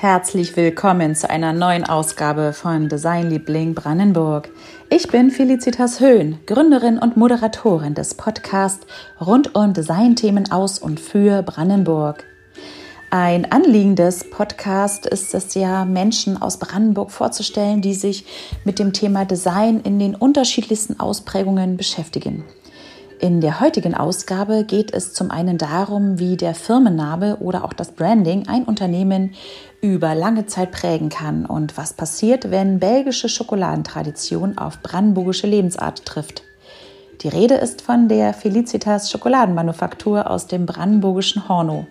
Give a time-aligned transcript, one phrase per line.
[0.00, 4.48] Herzlich willkommen zu einer neuen Ausgabe von Designliebling Brandenburg.
[4.88, 8.86] Ich bin Felicitas Höhn, Gründerin und Moderatorin des Podcasts
[9.20, 12.24] rund um Designthemen aus und für Brandenburg.
[13.10, 18.24] Ein Anliegen des Podcasts ist es ja, Menschen aus Brandenburg vorzustellen, die sich
[18.64, 22.44] mit dem Thema Design in den unterschiedlichsten Ausprägungen beschäftigen.
[23.20, 27.92] In der heutigen Ausgabe geht es zum einen darum, wie der Firmenname oder auch das
[27.92, 29.34] Branding ein Unternehmen
[29.82, 36.44] über lange Zeit prägen kann und was passiert, wenn belgische Schokoladentradition auf brandenburgische Lebensart trifft.
[37.20, 41.84] Die Rede ist von der Felicitas Schokoladenmanufaktur aus dem brandenburgischen Hornow.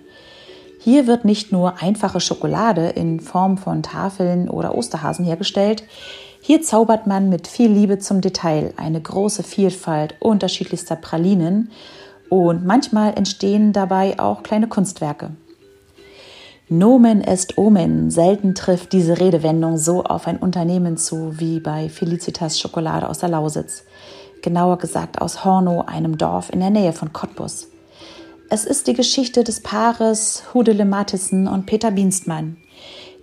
[0.80, 5.84] Hier wird nicht nur einfache Schokolade in Form von Tafeln oder Osterhasen hergestellt,
[6.42, 11.72] hier zaubert man mit viel Liebe zum Detail eine große Vielfalt unterschiedlichster Pralinen
[12.30, 15.32] und manchmal entstehen dabei auch kleine Kunstwerke.
[16.72, 18.12] Nomen est Omen.
[18.12, 23.30] Selten trifft diese Redewendung so auf ein Unternehmen zu wie bei Felicitas Schokolade aus der
[23.30, 23.84] Lausitz.
[24.44, 27.70] Genauer gesagt aus Hornow, einem Dorf in der Nähe von Cottbus.
[28.52, 32.58] Es ist die Geschichte des Paares Hudele Mathissen und Peter Bienstmann.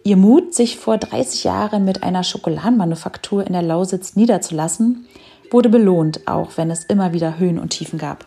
[0.06, 5.04] Ihr Mut, sich vor 30 Jahren mit einer Schokoladenmanufaktur in der Lausitz niederzulassen,
[5.50, 8.24] wurde belohnt, auch wenn es immer wieder Höhen und Tiefen gab.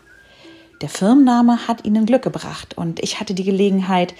[0.82, 4.12] Der Firmenname hat ihnen Glück gebracht und ich hatte die Gelegenheit,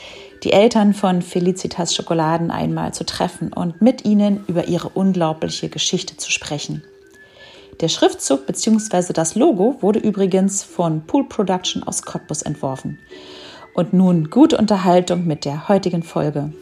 [0.42, 6.16] die Eltern von Felicitas Schokoladen einmal zu treffen und mit ihnen über ihre unglaubliche Geschichte
[6.16, 6.82] zu sprechen.
[7.82, 9.12] Der Schriftzug bzw.
[9.12, 12.98] das Logo wurde übrigens von Pool Production aus Cottbus entworfen.
[13.74, 16.54] Und nun gute Unterhaltung mit der heutigen Folge.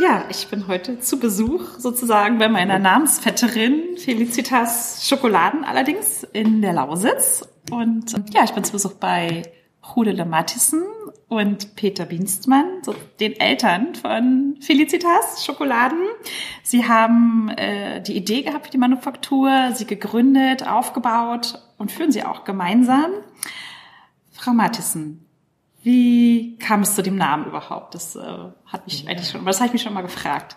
[0.00, 6.72] Ja, ich bin heute zu Besuch sozusagen bei meiner Namensvetterin Felicitas Schokoladen allerdings in der
[6.72, 7.46] Lausitz.
[7.70, 9.42] Und ja, ich bin zu Besuch bei
[9.94, 10.84] Hudele Mattissen
[11.28, 16.00] und Peter Bienstmann, so den Eltern von Felicitas Schokoladen.
[16.62, 22.24] Sie haben äh, die Idee gehabt für die Manufaktur, sie gegründet, aufgebaut und führen sie
[22.24, 23.10] auch gemeinsam.
[24.32, 25.26] Frau Mattissen,
[25.82, 27.94] wie kam es zu dem Namen überhaupt?
[27.94, 28.20] Das äh,
[28.66, 30.56] hat mich eigentlich schon, das habe ich mich schon mal gefragt.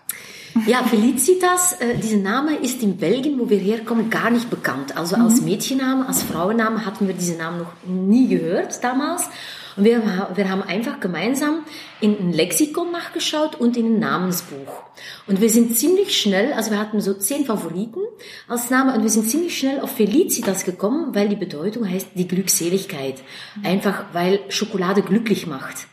[0.68, 4.96] Ja, Felicitas, äh, dieser Name ist in Belgien, wo wir herkommen, gar nicht bekannt.
[4.96, 5.46] Also als mhm.
[5.46, 9.30] Mädchenname, als Frauenname hatten wir diesen Namen noch nie gehört damals.
[9.76, 11.66] Und wir, wir haben einfach gemeinsam
[12.00, 14.84] in ein Lexikon nachgeschaut und in ein Namensbuch.
[15.28, 18.02] Und wir sind ziemlich schnell, also wir hatten so zehn Favoriten
[18.48, 22.28] als Name und wir sind ziemlich schnell auf Felicitas gekommen, weil die Bedeutung heißt die
[22.28, 23.22] Glückseligkeit.
[23.64, 25.88] Einfach weil Schokolade glücklich macht.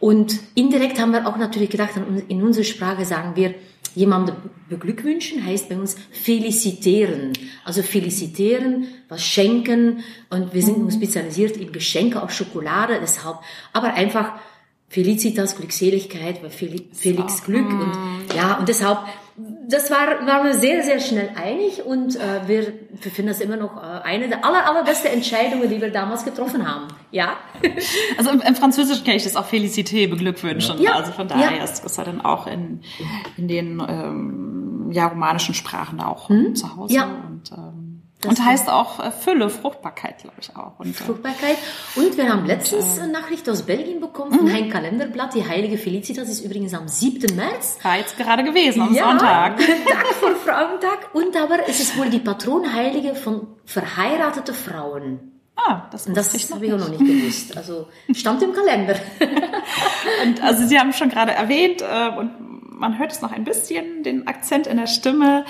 [0.00, 1.92] Und indirekt haben wir auch natürlich gedacht,
[2.28, 3.54] in unserer Sprache sagen wir,
[3.94, 4.36] jemanden
[4.68, 7.32] beglückwünschen heißt bei uns felicitieren.
[7.64, 10.04] Also felicitieren, was schenken.
[10.30, 10.90] Und wir sind mhm.
[10.90, 13.38] spezialisiert in Geschenke auf Schokolade, deshalb,
[13.72, 14.34] aber einfach
[14.88, 17.92] Felicitas, Glückseligkeit, weil Felix Glück und
[18.48, 18.98] ja, und deshalb
[19.68, 23.56] das war, waren wir sehr, sehr schnell einig und äh, wir, wir finden das immer
[23.56, 26.88] noch äh, eine der aller, allerbesten Entscheidungen, die wir damals getroffen haben.
[27.10, 27.36] Ja.
[28.16, 30.80] Also im, im Französischen kenne ich das auch Felicité, beglückwünschen.
[30.80, 30.92] Ja.
[30.92, 31.64] Also von daher ja.
[31.64, 32.82] ist das ja dann auch in,
[33.36, 36.54] in den ähm, ja, romanischen Sprachen auch hm?
[36.54, 36.94] zu Hause.
[36.94, 37.04] Ja.
[37.04, 37.63] Und, ähm,
[38.24, 40.78] das und heißt auch äh, Fülle, Fruchtbarkeit, glaube ich auch.
[40.78, 41.56] Und, äh, Fruchtbarkeit.
[41.96, 44.54] Und wir haben letztens eine Nachricht aus Belgien bekommen von mhm.
[44.54, 45.34] ein Kalenderblatt.
[45.34, 47.36] Die heilige Felicitas ist übrigens am 7.
[47.36, 47.78] März.
[47.82, 49.58] War jetzt gerade gewesen, am ja, Sonntag.
[49.58, 51.14] Tag vor Frauentag.
[51.14, 55.32] Und aber es ist wohl die Patronheilige von verheiratete Frauen.
[55.56, 57.56] Ah, das, das ich habe ich auch noch nicht gewusst.
[57.56, 58.96] Also stand im Kalender.
[60.24, 62.32] und also Sie haben schon gerade erwähnt äh, und
[62.76, 65.44] man hört es noch ein bisschen, den Akzent in der Stimme.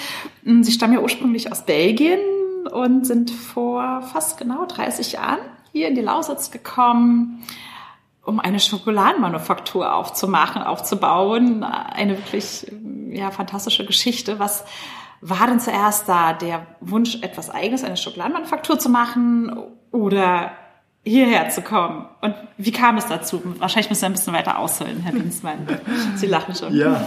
[0.44, 2.18] Sie stammen ja ursprünglich aus Belgien,
[2.66, 5.40] und sind vor fast genau 30 Jahren
[5.72, 7.42] hier in die Lausitz gekommen,
[8.22, 11.62] um eine Schokoladenmanufaktur aufzumachen, aufzubauen.
[11.62, 12.72] Eine wirklich
[13.10, 14.38] ja, fantastische Geschichte.
[14.38, 14.64] Was
[15.20, 16.32] war denn zuerst da?
[16.32, 19.56] Der Wunsch, etwas Eigenes, eine Schokoladenmanufaktur zu machen
[19.90, 20.52] oder
[21.04, 22.06] hierher zu kommen.
[22.22, 23.42] Und wie kam es dazu?
[23.58, 25.66] Wahrscheinlich müssen wir ein bisschen weiter ausholen, Herr Winsmann.
[26.16, 26.74] Sie lachen schon.
[26.74, 27.06] Ja,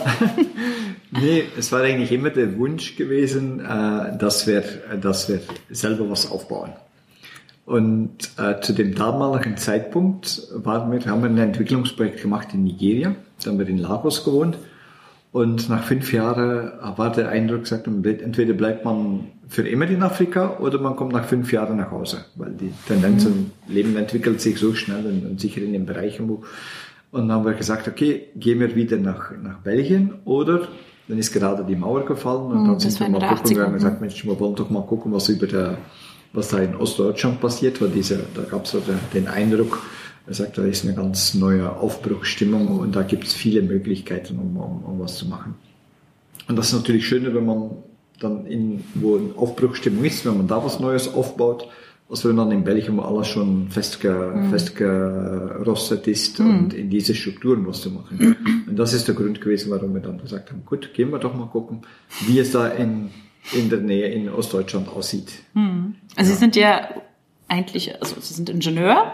[1.12, 4.64] nee, es war eigentlich immer der Wunsch gewesen, äh, dass wir,
[5.02, 6.74] dass wir selber was aufbauen.
[7.66, 13.16] Und äh, zu dem damaligen Zeitpunkt waren wir, haben wir ein Entwicklungsprojekt gemacht in Nigeria.
[13.44, 14.58] Da haben wir in Lagos gewohnt.
[15.38, 20.58] Und nach fünf Jahren war der Eindruck gesagt, entweder bleibt man für immer in Afrika
[20.58, 24.58] oder man kommt nach fünf Jahren nach Hause, weil die Tendenz im Leben entwickelt sich
[24.58, 26.42] so schnell und, und sicher in den Bereichen, wo.
[27.12, 30.70] Und dann haben wir gesagt, okay, gehen wir wieder nach, nach Belgien oder
[31.08, 33.74] dann ist gerade die Mauer gefallen und hm, dann sind wir mal gucken, wir haben
[33.74, 35.78] gesagt, Mensch, wir wollen doch mal gucken, was über der,
[36.34, 38.82] was da in Ostdeutschland passiert, weil diese, da gab es so
[39.14, 39.84] den Eindruck,
[40.28, 44.58] Er sagt, da ist eine ganz neue Aufbruchsstimmung und da gibt es viele Möglichkeiten, um,
[44.58, 45.56] um, um was zu machen.
[46.48, 47.72] Und das ist natürlich schöner, wenn man
[48.20, 51.70] dann in, wo eine Aufbruchsstimmung ist, wenn man da was Neues aufbaut,
[52.10, 54.50] als wenn dann in Belgien, wo alles schon festge, mhm.
[54.50, 56.60] festgerostet ist mhm.
[56.60, 58.36] und in diese Strukturen was zu machen.
[58.68, 61.34] Und das ist der Grund gewesen, warum wir dann gesagt haben, gut, gehen wir doch
[61.34, 61.82] mal gucken,
[62.26, 63.12] wie es da in,
[63.54, 65.32] in der Nähe in Ostdeutschland aussieht.
[65.54, 65.96] Mhm.
[66.16, 66.36] Also ja.
[66.36, 66.90] Sie sind ja
[67.48, 69.14] eigentlich, also Sie sind Ingenieur,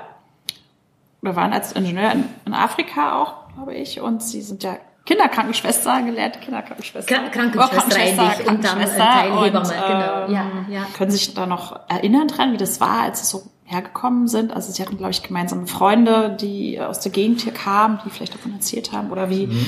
[1.24, 6.02] wir waren als Ingenieur in, in Afrika auch, glaube ich, und Sie sind ja Kinderkrankenschwester,
[6.02, 7.14] gelernte Kinderkrankenschwester.
[7.14, 10.26] Krankenschwester, oh, Krankenschwester und dann Teilhebamme, genau.
[10.26, 10.86] Ähm, ja, ja.
[10.98, 13.44] Können Sie sich da noch erinnern dran, wie das war, als Sie so
[13.74, 14.54] hergekommen sind?
[14.54, 18.34] Also Sie hatten, glaube ich, gemeinsame Freunde, die aus der Gegend hier kamen, die vielleicht
[18.34, 19.48] davon erzählt haben oder wie?
[19.48, 19.66] Mhm.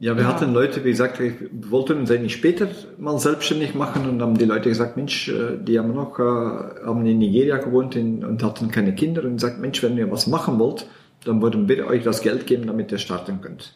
[0.00, 0.28] Ja, wir ja.
[0.28, 1.34] hatten Leute, wie gesagt, wir
[1.70, 2.68] wollten uns eigentlich später
[2.98, 7.04] mal selbstständig machen und haben die Leute gesagt, Mensch, äh, die haben noch, äh, haben
[7.04, 10.86] in Nigeria gewohnt und hatten keine Kinder und gesagt, Mensch, wenn ihr was machen wollt,
[11.24, 13.74] dann würden wir euch das Geld geben, damit ihr starten könnt.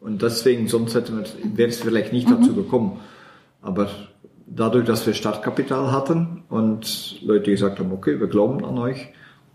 [0.00, 2.36] Und deswegen, sonst hätte man, wäre es vielleicht nicht mhm.
[2.40, 3.00] dazu gekommen.
[3.60, 3.88] Aber
[4.54, 9.08] dadurch, dass wir Startkapital hatten und Leute gesagt haben, okay, wir glauben an euch,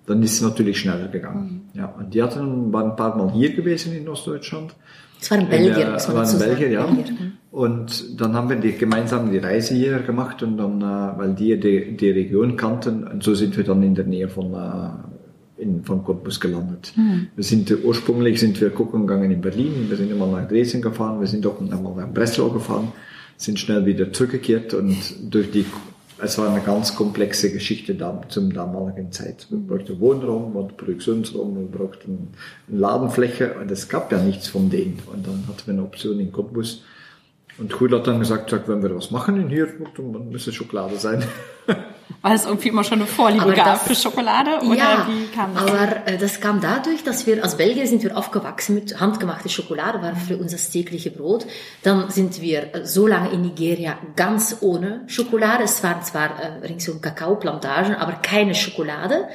[0.06, 1.70] dann ist es natürlich schneller gegangen.
[1.74, 1.80] Mhm.
[1.80, 4.76] Ja, und die hatten, waren ein paar Mal hier gewesen in Ostdeutschland.
[5.20, 6.86] Das waren Belgier, das waren Belgier, ja.
[6.86, 7.16] Belgier.
[7.52, 11.60] Und dann haben wir die, gemeinsam die Reise hier gemacht und dann, äh, weil die,
[11.60, 15.84] die die Region kannten, und so sind wir dann in der Nähe von äh, in,
[15.84, 16.94] von Cottbus gelandet.
[16.96, 17.28] Mhm.
[17.36, 21.20] Wir sind ursprünglich sind wir gucken gegangen in Berlin, wir sind immer nach Dresden gefahren,
[21.20, 22.92] wir sind auch einmal nach Breslau gefahren,
[23.40, 25.66] sind schnell wieder zurückgekehrt und durch die
[26.22, 29.48] es war eine ganz komplexe Geschichte da, zum damaligen Zeit.
[29.50, 32.34] Wir brauchten Wohnraum und Produktionsraum, wir brauchten
[32.68, 35.00] eine Ladenfläche und es gab ja nichts von denen.
[35.14, 36.84] Und dann hatten wir eine Option in Cottbus.
[37.60, 39.68] Und Kuhl hat dann gesagt, wenn wir was machen in hier,
[39.98, 41.24] dann müsste Schokolade sein.
[42.22, 44.66] Weil es irgendwie immer schon eine Vorliebe aber gab das, für Schokolade?
[44.66, 45.64] Oder ja, wie kam das?
[45.64, 50.02] aber äh, das kam dadurch, dass wir, als Belgier sind wir aufgewachsen mit handgemachter Schokolade,
[50.02, 51.46] war für uns das tägliche Brot.
[51.84, 55.64] Dann sind wir äh, so lange in Nigeria ganz ohne Schokolade.
[55.64, 59.28] Es waren zwar äh, ringsum Kakaoplantagen, aber keine Schokolade.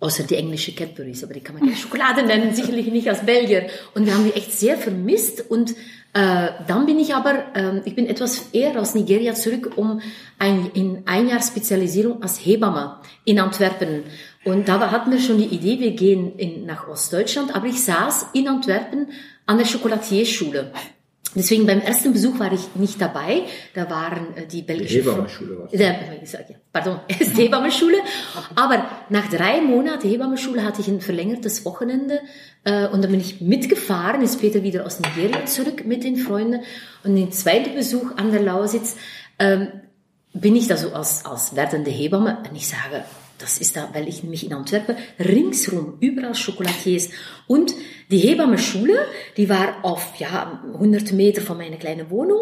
[0.00, 3.68] Außer die englische Cadbury's, aber die kann man keine Schokolade nennen, sicherlich nicht als Belgier.
[3.94, 5.74] Und wir haben die echt sehr vermisst und
[6.12, 10.00] äh, dann bin ich aber, äh, ich bin etwas eher aus Nigeria zurück, um
[10.38, 14.04] ein, in ein Jahr Spezialisierung als Hebamme in Antwerpen.
[14.44, 18.28] Und da hatten wir schon die Idee, wir gehen in, nach Ostdeutschland, aber ich saß
[18.32, 19.08] in Antwerpen
[19.46, 20.72] an der Chocolatierschule.
[21.34, 23.42] Deswegen beim ersten Besuch war ich nicht dabei.
[23.74, 25.98] Da waren äh, die belgische die Hebammenschule war der,
[26.72, 27.98] Pardon, es die Hebammenschule.
[28.56, 32.20] Aber nach drei Monaten Hebammenschule hatte ich ein verlängertes Wochenende
[32.64, 36.62] äh, und dann bin ich mitgefahren, ist später wieder aus Nigeria zurück mit den Freunden.
[37.04, 38.96] Und den zweiten Besuch an der Lausitz
[39.38, 39.68] ähm,
[40.32, 43.04] bin ich da so als, als werdende Hebamme und ich sage,
[43.40, 47.10] das ist da, weil ich nämlich in Antwerpen ringsrum überall Schokolatiers
[47.46, 47.74] und
[48.10, 49.06] die Hebammenschule,
[49.36, 52.40] die war auf ja 100 Meter von meiner kleinen Wohnung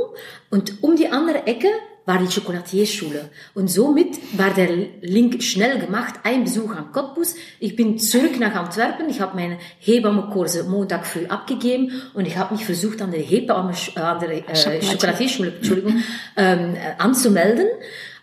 [0.51, 1.69] und um die andere Ecke
[2.09, 3.29] war die Chocolatierschule.
[3.55, 4.71] Und somit war der
[5.03, 6.15] Link schnell gemacht.
[6.23, 7.35] Ein Besuch am Cottbus.
[7.61, 9.11] Ich bin zurück nach Antwerpen.
[9.11, 13.75] Ich habe meine Hebammenkurse Montag früh abgegeben und ich habe mich versucht an der Hebamme,
[13.95, 16.03] äh, an der äh, Chocolatierschule, Entschuldigung,
[16.39, 17.67] ähm, äh, anzumelden.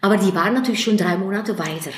[0.02, 1.92] Aber die waren natürlich schon drei Monate weiter.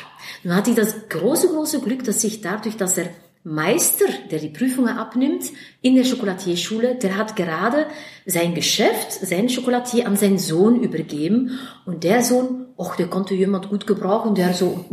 [0.48, 3.10] Nun hatte ich das große, große Glück, dass ich dadurch, dass er
[3.44, 5.44] Meister, der die Prüfungen abnimmt,
[5.82, 7.86] in der Chocolatierschule, der hat gerade
[8.26, 13.68] sein Geschäft, sein Chocolatier an seinen Sohn übergeben und der Sohn, och, der konnte jemand
[13.68, 14.86] gut gebrauchen, der so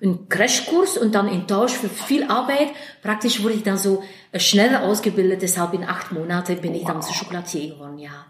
[0.00, 2.68] einen, Crashkurs und dann in Tausch für viel Arbeit,
[3.02, 4.02] praktisch wurde ich dann so
[4.34, 7.06] schneller ausgebildet, deshalb in acht Monaten bin ich dann wow.
[7.06, 8.28] zu Chocolatier geworden, ja.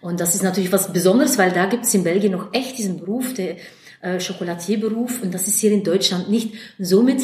[0.00, 3.00] Und das ist natürlich was Besonderes, weil da gibt es in Belgien noch echt diesen
[3.00, 3.56] Beruf, der
[4.02, 6.54] äh, Chocolatierberuf, und das ist hier in Deutschland nicht.
[6.78, 7.22] Somit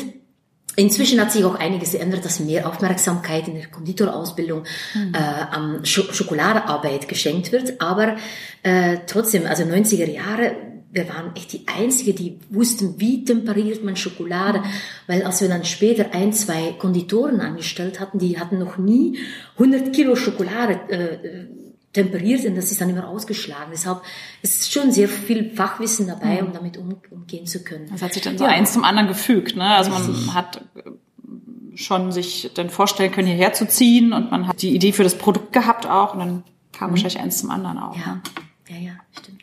[0.78, 4.62] Inzwischen hat sich auch einiges geändert, dass mehr Aufmerksamkeit in der Konditorausbildung
[4.94, 5.12] mhm.
[5.12, 7.80] äh, an Sch Schokoladearbeit geschenkt wird.
[7.80, 8.14] Aber
[8.62, 10.52] äh, trotzdem, also 90er Jahre,
[10.92, 14.62] wir waren echt die Einzige, die wussten, wie temperiert man Schokolade.
[15.08, 19.18] Weil als wir dann später ein, zwei Konditoren angestellt hatten, die hatten noch nie
[19.54, 21.57] 100 Kilo Schokolade äh,
[21.98, 23.70] temperiert und das ist dann immer ausgeschlagen.
[23.72, 24.02] Deshalb
[24.42, 26.48] ist schon sehr viel Fachwissen dabei, mhm.
[26.48, 27.88] um damit um, umgehen zu können.
[27.90, 28.50] Das hat sich dann so ja.
[28.50, 29.56] eins zum anderen gefügt.
[29.56, 29.64] Ne?
[29.64, 34.62] Also man hat äh, schon sich dann vorstellen können, hierher zu ziehen und man hat
[34.62, 36.94] die Idee für das Produkt gehabt auch und dann kam mhm.
[36.94, 37.96] wahrscheinlich eins zum anderen auch.
[37.96, 38.22] Ja, ne?
[38.68, 39.37] ja, ja, stimmt.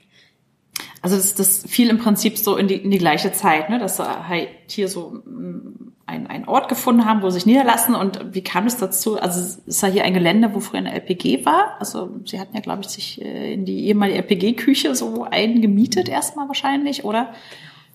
[1.05, 3.77] Also das, das fiel im Prinzip so in die, in die gleiche Zeit, ne?
[3.77, 7.93] dass halt hier so mm, ein, ein Ort gefunden haben, wo sie sich niederlassen.
[7.93, 9.19] Und wie kam es dazu?
[9.21, 11.75] Also ist da hier ein Gelände, wo früher eine LPG war?
[11.77, 16.47] Also sie hatten ja, glaube ich, sich äh, in die ehemalige LPG-Küche so eingemietet erstmal
[16.47, 17.35] wahrscheinlich, oder?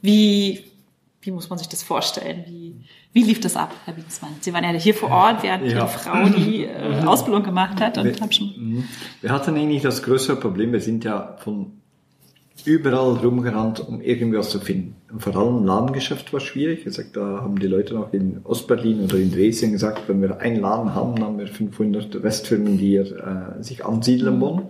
[0.02, 0.62] Wie
[1.23, 2.45] wie muss man sich das vorstellen?
[2.47, 2.76] Wie,
[3.12, 4.37] wie lief das ab, Herr Wiesmann?
[4.40, 5.81] Sie waren ja hier vor Ort, wir hatten ja.
[5.81, 7.99] eine Frau, die äh, Ausbildung gemacht hat.
[7.99, 8.85] Und wir, schon mhm.
[9.21, 11.80] wir hatten eigentlich das größere Problem, wir sind ja von
[12.67, 14.97] überall rumgerannt, um irgendwas zu finden.
[15.12, 16.87] Und vor allem Ladengeschäft war schwierig.
[16.87, 20.40] Ich sag, da haben die Leute noch in Ostberlin oder in Dresden gesagt, wenn wir
[20.40, 24.40] einen Laden haben, dann haben wir 500 Westfirmen, die hier äh, sich ansiedeln mhm.
[24.40, 24.62] wollen.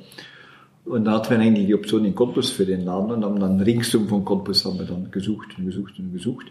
[0.84, 3.60] Und da hatten wir eigentlich die Option in Cottbus für den Laden und haben dann
[3.60, 6.46] ringsum von Cottbus haben wir dann gesucht und gesucht und gesucht.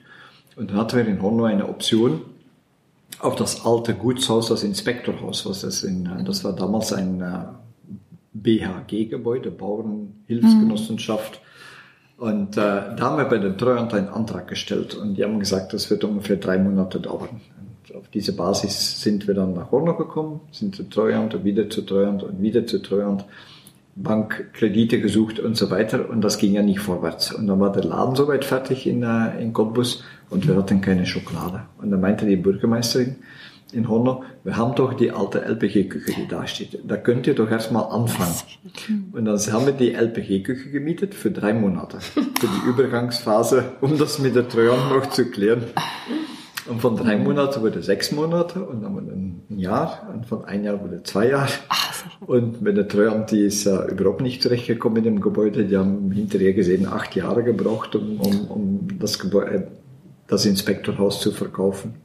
[0.55, 2.21] Und dann hatten wir in Horno eine Option
[3.19, 7.45] auf das alte Gutshaus, das Inspektorhaus, was das in, das war damals ein äh,
[8.41, 11.41] BHG-Gebäude, Bauernhilfsgenossenschaft.
[11.41, 12.23] Mhm.
[12.23, 15.71] Und äh, da haben wir bei den Treuhand einen Antrag gestellt und die haben gesagt,
[15.71, 17.39] das wird ungefähr drei Monate dauern.
[17.57, 21.69] Und auf diese Basis sind wir dann nach Horno gekommen, sind zu Treuhand und wieder
[21.69, 23.23] zu Treuhand und wieder zu Treuhand.
[23.95, 27.33] Bankkredite gesucht und so weiter und das ging ja nicht vorwärts.
[27.33, 31.05] Und dann war der Laden soweit fertig in, äh, in Cottbus und wir hatten keine
[31.05, 31.63] Schokolade.
[31.81, 33.17] Und dann meinte die Bürgermeisterin
[33.71, 36.79] in Honno, wir haben doch die alte LPG-Küche, die da steht.
[36.87, 38.33] Da könnt ihr doch erstmal anfangen.
[39.11, 41.99] Und dann haben wir die LPG-Küche gemietet für drei Monate.
[42.01, 45.65] Für die Übergangsphase, um das mit der Treuhand noch zu klären.
[46.67, 50.63] Und von drei Monaten wurde sechs Monate und dann wurde ein Jahr und von ein
[50.63, 51.49] Jahr wurde zwei Jahre.
[52.25, 55.65] Und mit der Treuhand, die ist uh, überhaupt nicht zurechtgekommen in dem Gebäude.
[55.65, 59.67] Die haben hinterher gesehen acht Jahre gebraucht, um, um, um das, Gebäude,
[60.27, 61.95] das Inspektorhaus zu verkaufen.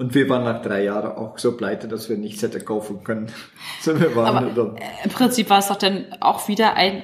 [0.00, 3.30] Und wir waren nach drei Jahren auch so pleite, dass wir nichts hätten kaufen können.
[3.82, 7.02] So, wir waren Aber dann, im Prinzip war es doch dann auch wieder ein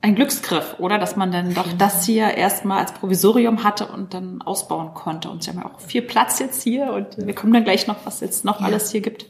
[0.00, 0.98] ein Glücksgriff, oder?
[0.98, 5.28] Dass man dann doch das hier erstmal als Provisorium hatte und dann ausbauen konnte.
[5.28, 7.96] Und sie haben ja auch viel Platz jetzt hier und wir kommen dann gleich noch,
[8.04, 8.66] was jetzt noch ja.
[8.66, 9.26] alles hier gibt.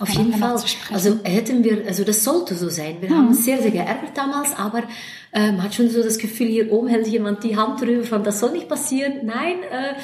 [0.00, 0.56] Auf jeden Fall.
[0.92, 2.96] Also hätten wir, also das sollte so sein.
[3.00, 3.16] Wir mhm.
[3.16, 4.82] haben uns sehr, sehr geärgert damals, aber
[5.32, 8.24] äh, man hat schon so das Gefühl, hier oben hält jemand die Hand drüber von,
[8.24, 9.20] das soll nicht passieren.
[9.24, 9.94] Nein, äh,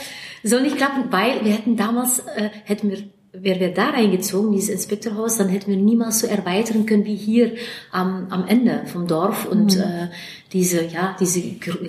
[0.49, 2.99] soll nicht klappen, weil wir hätten damals, äh, hätten wir
[3.43, 7.53] wären wir da reingezogen, dieses Inspektorhaus, dann hätten wir niemals so erweitern können wie hier
[7.93, 9.83] am, am Ende vom Dorf und mhm.
[9.83, 10.09] äh,
[10.53, 11.41] diese, ja, diese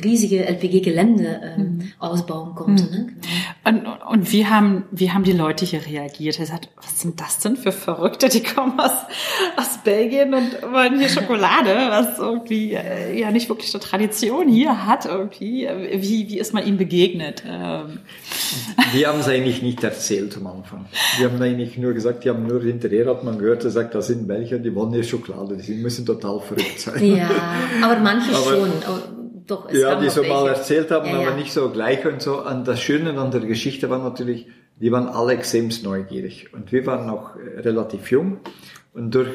[0.04, 1.92] riesige LPG-Gelände ähm, mhm.
[2.00, 2.84] ausbauen konnte.
[2.84, 2.90] Mhm.
[2.90, 3.08] Ne?
[3.64, 3.94] Genau.
[3.94, 6.40] Und, und wie haben, wie haben die Leute hier reagiert?
[6.40, 8.30] Er sagt, was sind das denn für Verrückte?
[8.30, 8.92] Die kommen aus,
[9.58, 14.86] aus Belgien und wollen hier Schokolade, was irgendwie äh, ja nicht wirklich eine Tradition hier
[14.88, 15.68] hat irgendwie.
[15.94, 17.44] Wie, wie ist man ihnen begegnet?
[17.48, 18.00] Ähm.
[18.94, 20.86] Wir haben es eigentlich nicht erzählt am Anfang.
[21.18, 24.08] Wir haben eigentlich nur gesagt, die haben nur hinterher hat man gehört, er sagt, das
[24.08, 27.16] sind Belgier, die wollen hier Schokolade, die müssen total verrückt sein.
[27.16, 27.30] Ja,
[27.84, 28.72] aber manche aber, schon.
[29.48, 32.46] Doch, ja, die so mal erzählt haben, ja, aber nicht so gleich und so.
[32.46, 36.54] Und das Schöne an der Geschichte war natürlich, die waren alle extrem neugierig.
[36.54, 38.40] Und wir waren noch äh, relativ jung.
[38.94, 39.30] Und durch,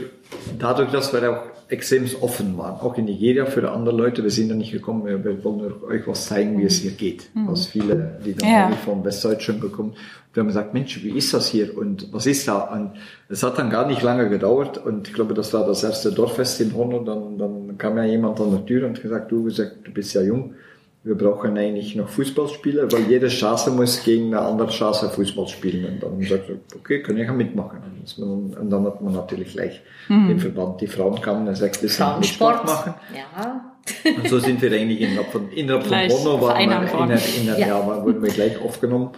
[0.59, 4.51] dadurch, dass wir auch extrem offen waren, auch in Nigeria für andere Leute, wir sind
[4.51, 7.31] da nicht gekommen, wir wollen euch was zeigen, wie es hier geht.
[7.35, 7.49] Mhm.
[7.49, 8.71] Was viele, die dann ja.
[8.85, 9.95] von Westdeutschland gekommen
[10.35, 12.61] wir haben gesagt, Mensch, wie ist das hier und was ist da?
[12.61, 12.93] Und
[13.29, 16.61] es hat dann gar nicht lange gedauert und ich glaube, das war das erste Dorffest
[16.61, 19.93] in und dann, dann kam ja jemand an der Tür und gesagt, du, gesagt, du
[19.93, 20.55] bist ja jung,
[21.05, 25.85] wir brauchen eigentlich noch Fußballspieler, weil jede Straße muss gegen eine andere Straße Fußball spielen.
[25.85, 27.81] Und dann sagt er, okay, kann ich ja mitmachen.
[28.19, 30.29] Und dann hat man natürlich gleich mhm.
[30.29, 30.81] den Verband.
[30.81, 32.95] Die Frauen kamen und sagten, das kann Sport machen.
[33.15, 33.73] Ja.
[34.05, 37.61] Und so sind wir eigentlich innerhalb von, innerhalb von Bono, waren wir in, in, in,
[37.61, 37.67] ja.
[37.67, 39.11] ja, wurden wir gleich aufgenommen.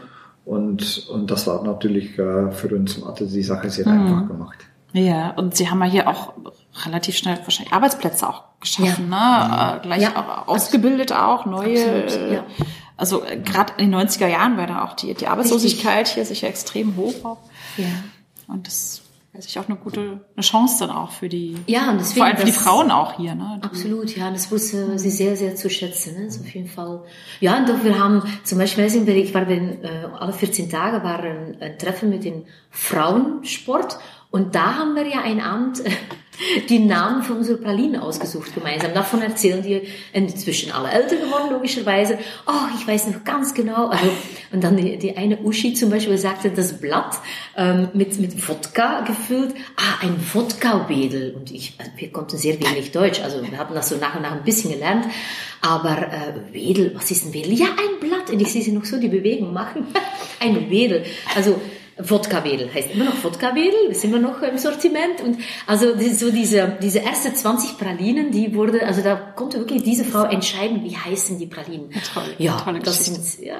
[0.46, 4.06] Und, und das war natürlich äh, für uns hatte die Sache sehr mhm.
[4.06, 4.58] einfach gemacht.
[4.94, 6.32] Ja, und Sie haben ja hier auch
[6.85, 9.73] relativ schnell wahrscheinlich Arbeitsplätze auch geschaffen, ja.
[9.73, 9.78] ne?
[9.78, 10.16] Äh, gleich ja.
[10.16, 12.04] auch ausgebildet auch, neue.
[12.04, 12.45] Absolut, ja.
[12.97, 16.14] Also äh, gerade in den 90er Jahren war da auch die, die Arbeitslosigkeit Richtig.
[16.14, 17.25] hier sicher extrem hoch.
[17.25, 17.38] Auch.
[17.76, 17.87] Ja.
[18.49, 19.02] Und das
[19.35, 22.26] weiß ich auch eine gute eine Chance dann auch für die ja und deswegen, vor
[22.26, 25.69] allem für die Frauen auch hier ne absolut ja das wusste sie sehr sehr zu
[25.69, 26.31] schätzen ne?
[26.31, 27.02] So auf jeden Fall
[27.40, 31.19] ja und doch wir haben zum Beispiel ich war bin, äh, alle 14 Tage war
[31.19, 33.99] ein, ein Treffen mit dem Frauensport
[34.34, 35.80] und da haben wir ja ein Amt
[36.68, 38.92] die Namen von unseren Pralinen ausgesucht gemeinsam.
[38.92, 42.18] Davon erzählen die inzwischen alle älter geworden, logischerweise.
[42.44, 43.90] Oh, ich weiß noch ganz genau.
[43.90, 44.10] Also,
[44.50, 47.20] und dann die, die eine Uschi zum Beispiel sagte, das Blatt
[47.56, 49.54] ähm, mit, mit Wodka gefüllt.
[49.76, 51.36] Ah, ein Wodka-Wedel.
[51.36, 53.20] Und ich, also wir konnten sehr wenig Deutsch.
[53.20, 55.06] Also wir haben das so nach und nach ein bisschen gelernt.
[55.60, 57.52] Aber äh, Wedel, was ist ein Wedel?
[57.52, 58.30] Ja, ein Blatt.
[58.32, 59.86] Und ich sehe sie noch so die Bewegung machen.
[60.40, 61.04] ein Wedel.
[61.36, 61.60] Also
[61.98, 66.98] Wodka-Wedel heißt immer noch Wodka-Wedel, ist immer noch im Sortiment und also so diese diese
[66.98, 71.46] erste 20 Pralinen, die wurde, also da konnte wirklich diese Frau entscheiden, wie heißen die
[71.46, 71.90] Pralinen.
[72.12, 73.56] Toll, ja, tolle das sind ja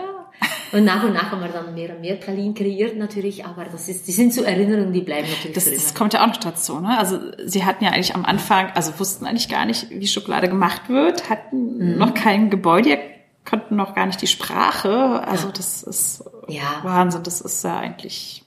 [0.73, 3.89] und nach und nach haben wir dann mehr und mehr Pralinen kreiert natürlich, aber das
[3.89, 6.81] ist, die sind so Erinnerungen, die bleiben natürlich das, das kommt ja auch noch dazu,
[6.81, 6.99] ne?
[6.99, 10.89] Also sie hatten ja eigentlich am Anfang, also wussten eigentlich gar nicht, wie Schokolade gemacht
[10.89, 11.99] wird, hatten mhm.
[11.99, 12.99] noch kein Gebäude
[13.45, 15.23] könnten noch gar nicht die Sprache.
[15.27, 16.81] Also das ist Ja.
[16.83, 17.23] Wahnsinn.
[17.23, 18.45] Das ist ja eigentlich.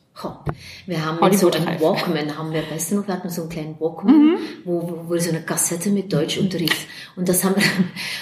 [0.88, 1.80] Wir haben mit so reif.
[1.80, 5.18] Walkman, haben wir weißt du noch, wir hatten so einen kleinen Walkman, wo, wo, wo
[5.18, 6.88] so eine Kassette mit Deutschunterricht.
[7.16, 7.64] Und das haben wir,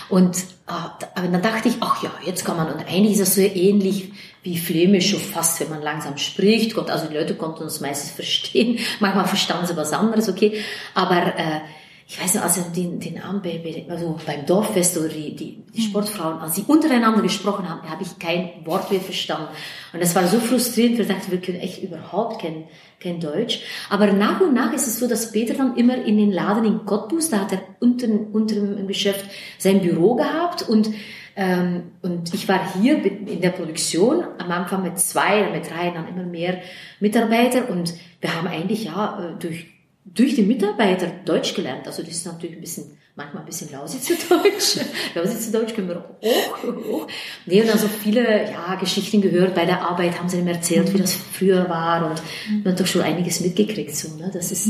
[0.10, 0.36] und,
[0.68, 3.42] ah, aber dann dachte ich, ach ja, jetzt kann man, und eigentlich ist das so
[3.42, 4.12] ähnlich
[4.44, 6.76] wie Flämisch schon fast, wenn man langsam spricht.
[6.76, 8.80] Gott, also die Leute konnten uns meistens verstehen.
[9.00, 10.60] Manchmal verstanden sie was anderes, okay.
[10.94, 11.62] Aber, äh,
[12.08, 15.64] ich weiß noch, als wir den, den Abend bei, also beim Dorffest oder die, die,
[15.76, 19.48] die Sportfrauen, als sie untereinander gesprochen haben, habe ich kein Wort mehr verstanden.
[19.92, 22.66] Und das war so frustrierend, weil ich dachte, wir können echt überhaupt kein,
[23.00, 23.62] kein Deutsch.
[23.90, 26.86] Aber nach und nach ist es so, dass Peter dann immer in den Laden in
[26.86, 29.26] Cottbus, da hat er unter, unter dem Geschäft
[29.58, 30.92] sein Büro gehabt und
[31.38, 35.90] ähm, und ich war hier in der Produktion am Anfang mit zwei, dann mit drei,
[35.90, 36.62] dann immer mehr
[37.02, 39.75] Mitarbeiter und wir haben eigentlich ja äh, durch
[40.06, 41.88] durch die Mitarbeiter Deutsch gelernt.
[41.88, 44.78] Also das ist natürlich ein bisschen, manchmal ein bisschen Lausitzer Deutsch.
[45.16, 47.08] Lausitzer Deutsch können wir auch, auch.
[47.46, 51.00] Nee, und also viele, ja, Geschichten gehört bei der Arbeit, haben sie ihm erzählt, wie
[51.00, 52.22] das früher war und
[52.64, 54.30] man hat doch schon einiges mitgekriegt, so, ne?
[54.32, 54.68] Das ist,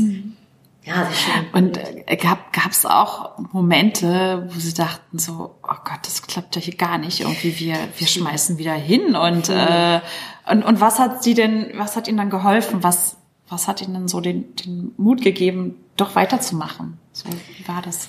[0.84, 1.46] ja, das ist schon.
[1.52, 6.62] Und äh, gab gab's auch Momente, wo sie dachten so, oh Gott, das klappt ja
[6.62, 7.20] hier gar nicht.
[7.20, 10.00] Irgendwie wir wir schmeißen wieder hin und äh,
[10.48, 12.84] und, und was hat sie denn, was hat ihnen dann geholfen?
[12.84, 13.16] Was
[13.48, 16.98] was hat ihnen denn so den den Mut gegeben, doch weiterzumachen?
[17.12, 18.08] So wie war das?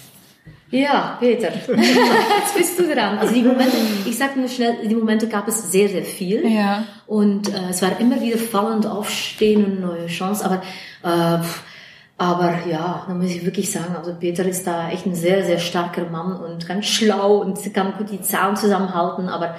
[0.70, 3.18] Ja, Peter, jetzt bist du dran.
[3.18, 6.46] Also die Momente, ich sag nur schnell, die Momente gab es sehr, sehr viel.
[6.46, 6.84] Ja.
[7.06, 10.44] Und äh, es war immer wieder fallend aufstehen und neue Chance.
[10.44, 10.62] Aber,
[11.04, 11.42] äh,
[12.18, 15.60] aber ja, da muss ich wirklich sagen, also Peter ist da echt ein sehr, sehr
[15.60, 19.30] starker Mann und ganz schlau und kann gut die Zahlen zusammenhalten.
[19.30, 19.56] Aber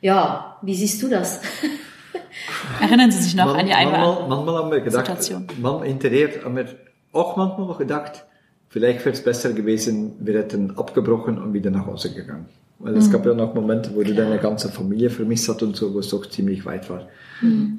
[0.00, 1.40] ja, wie siehst du das?
[2.80, 5.46] Erinnern Sie sich noch Man- an die manchmal, manchmal haben wir gedacht, Situation.
[5.60, 6.66] man hinterher haben wir
[7.12, 8.24] auch manchmal noch gedacht,
[8.68, 12.46] vielleicht wäre es besser gewesen, wir hätten abgebrochen und wieder nach Hause gegangen.
[12.80, 15.92] Weil es gab ja noch Momente, wo du deine ganze Familie vermisst hat und so,
[15.94, 17.08] wo es doch ziemlich weit war.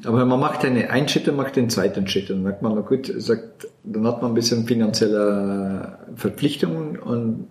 [0.05, 2.29] Aber man macht eine, einen Schritt und macht den zweiten Schritt.
[2.29, 7.47] Und dann sagt man, na gut, sagt, dann hat man ein bisschen finanzielle Verpflichtungen und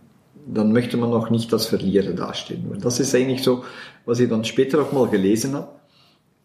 [0.46, 2.66] dann möchte man auch nicht als Verlierer dastehen.
[2.70, 3.64] Und das ist eigentlich so,
[4.04, 5.68] was ich dann später auch mal gelesen habe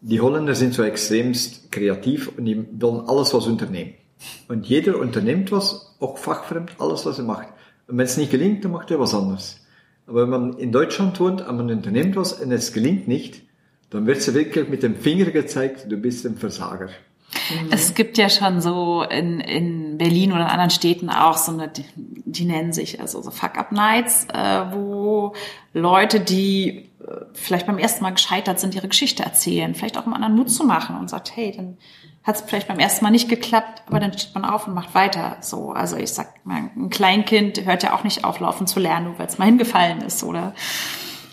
[0.06, 3.94] die Holländer sind so extremst kreativ und die wollen alles was unternehmen.
[4.48, 7.48] Und jeder unternimmt was, auch fachfremd, alles was er macht.
[7.88, 9.60] Und wenn es nicht gelingt, dann macht er was anderes.
[10.06, 13.42] Aber wenn man in Deutschland wohnt und man unternimmt was und es gelingt nicht,
[13.88, 16.90] dann wird es wirklich mit dem Finger gezeigt, du bist ein Versager.
[17.70, 21.68] Es gibt ja schon so in, in Berlin oder in anderen Städten auch so eine,
[21.68, 25.32] die, die nennen sich also so Fuck-Up-Nights, äh, wo
[25.72, 26.90] Leute, die
[27.32, 30.64] vielleicht beim ersten Mal gescheitert sind, ihre Geschichte erzählen, vielleicht auch um anderen Mut zu
[30.64, 31.78] machen und sagt, hey, dann
[32.22, 34.94] hat es vielleicht beim ersten Mal nicht geklappt, aber dann steht man auf und macht
[34.94, 35.36] weiter.
[35.40, 39.06] So, also ich sag mal, ein Kleinkind hört ja auch nicht auf, laufen zu lernen,
[39.06, 40.54] nur weil es mal hingefallen ist oder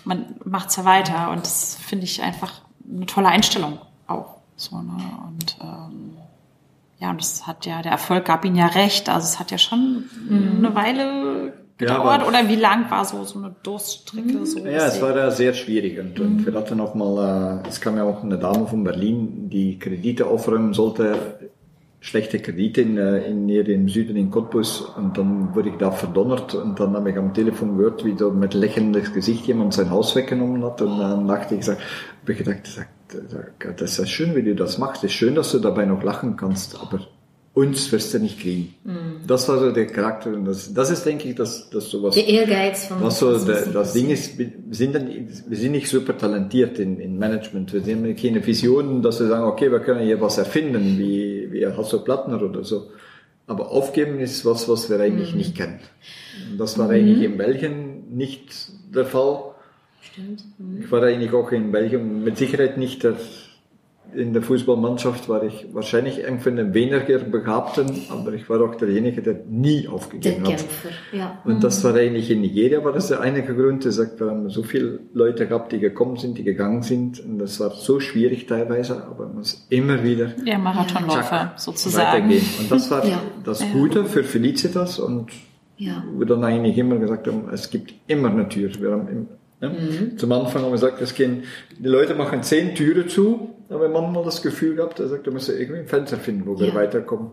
[0.04, 4.36] man macht's ja weiter und das finde ich einfach eine tolle Einstellung auch.
[4.56, 4.96] So, ne?
[5.28, 6.16] Und ähm,
[6.98, 9.08] ja, und das hat ja, der Erfolg gab ihnen ja recht.
[9.08, 12.20] Also es hat ja schon eine Weile gedauert.
[12.20, 14.44] aber- Oder wie lang war so, so eine Durststrecke?
[14.46, 17.80] So, Ja, es war ja sehr schwierig und, und wir hatten auch mal, äh, es
[17.80, 21.14] kam ja auch eine Dame von Berlin, die Kredite aufräumen sollte,
[22.00, 25.92] schlechte Kredite in, äh, in hier im Süden in Cottbus und dann wurde ich da
[25.92, 29.88] verdonnert und dann habe ich am Telefon gehört, wie da mit lächelndes Gesicht jemand sein
[29.90, 32.60] Haus weggenommen hat und dann dachte ich, sag, hab ich gedacht,
[33.78, 36.02] das ist ja schön, wie du das machst, es ist schön, dass du dabei noch
[36.02, 37.00] lachen kannst, aber
[37.54, 38.74] uns wirst du nicht kriegen.
[39.26, 42.26] Das war so der Charakter und das, das ist, denke ich, dass, dass sowas Der
[42.26, 43.02] Ehrgeiz von...
[43.02, 46.98] was so der, das Ding ist, wir sind, dann, wir sind nicht super talentiert in,
[46.98, 47.72] in Management.
[47.72, 51.66] Wir haben keine Visionen, dass wir sagen, okay, wir können hier was erfinden, wie, wie
[51.66, 52.90] Hasso Plattner oder so.
[53.46, 55.80] Aber aufgeben ist was, was wir eigentlich nicht kennen.
[56.50, 58.50] Und das war eigentlich in Belgien nicht
[58.94, 59.52] der Fall.
[60.00, 60.44] Stimmt.
[60.80, 63.16] Ich war eigentlich auch in Belgien mit Sicherheit nicht der,
[64.14, 68.74] in der Fußballmannschaft war ich wahrscheinlich ein von den weniger Begabten, aber ich war auch
[68.74, 70.48] derjenige, der nie Der aufgegeben hat.
[70.48, 71.38] Kämpfer, ja.
[71.44, 73.84] Und das war eigentlich in Nigeria, war das der einige Grund.
[73.84, 77.20] Er sagt, wir haben so viele Leute gehabt, die gekommen sind, die gegangen sind.
[77.24, 82.24] Und das war so schwierig teilweise, aber man muss immer wieder ja, Marathonläufer sozusagen.
[82.28, 82.44] weitergehen.
[82.60, 83.20] Und das war Ja.
[83.44, 85.30] das Gute für Felicitas und
[85.76, 86.04] Ja.
[86.16, 88.70] wir dann eigentlich immer gesagt haben, es gibt immer eine Tür.
[88.78, 89.26] Wir haben im,
[89.60, 90.16] ne?
[90.16, 91.44] Zum Anfang haben wir gesagt, es gehen,
[91.78, 95.60] die Leute machen zehn Türen zu, aber manchmal das Gefühl gehabt, er sagt, müssen wir
[95.60, 96.74] irgendwie ein Fenster finden, wo wir Ja.
[96.74, 97.32] weiterkommen.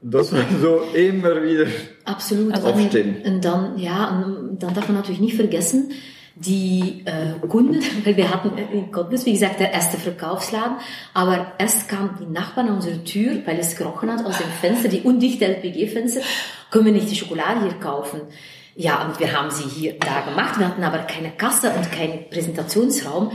[0.00, 1.66] Und das war so immer wieder
[2.04, 2.54] Absolut.
[2.54, 3.16] Also aufstehen.
[3.24, 5.90] Und, und dann, ja, und dann darf man natürlich nicht vergessen,
[6.36, 10.76] die äh, Kunden, weil wir hatten in Cottbus, wie gesagt, der erste Verkaufsladen,
[11.14, 14.88] aber erst kam die Nachbarn an unsere Tür, weil es gerochen hat aus dem Fenster,
[14.88, 16.20] die undichte LPG-Fenster,
[16.70, 18.20] können wir nicht die Schokolade hier kaufen.
[18.76, 20.60] ja, und wir haben sie hier da gemacht.
[20.60, 23.32] Wir hatten aber keine Kasse und keinen Präsentationsraum.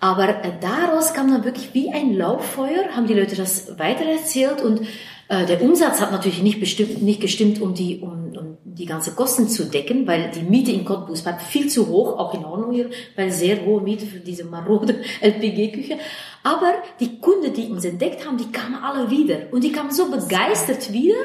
[0.00, 4.82] Aber äh, daraus kam dann wirklich wie ein Lauffeuer, haben die Leute das weitererzählt und
[5.28, 9.12] äh, der Umsatz hat natürlich nicht bestimmt, nicht gestimmt, um die, um, um die ganze
[9.12, 12.72] Kosten zu decken, weil die Miete in Cottbus war viel zu hoch, auch in Ordnung
[12.72, 15.98] hier, weil sehr hohe Miete für diese marode LPG-Küche.
[16.44, 19.52] Aber die Kunden, die uns entdeckt haben, die kamen alle wieder.
[19.52, 21.16] Und die kamen so begeistert wieder,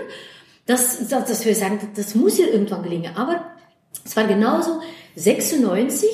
[0.66, 3.16] dass, dass, dass wir sagen, das muss hier irgendwann gelingen.
[3.16, 3.46] Aber
[4.04, 4.82] es war genauso
[5.16, 6.10] 96,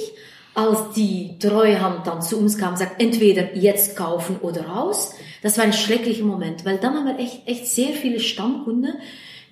[0.54, 5.14] als die Treuhand dann zu uns kam sagt, entweder jetzt kaufen oder raus.
[5.42, 8.96] Das war ein schrecklicher Moment, weil dann haben wir echt, echt sehr viele Stammkunden,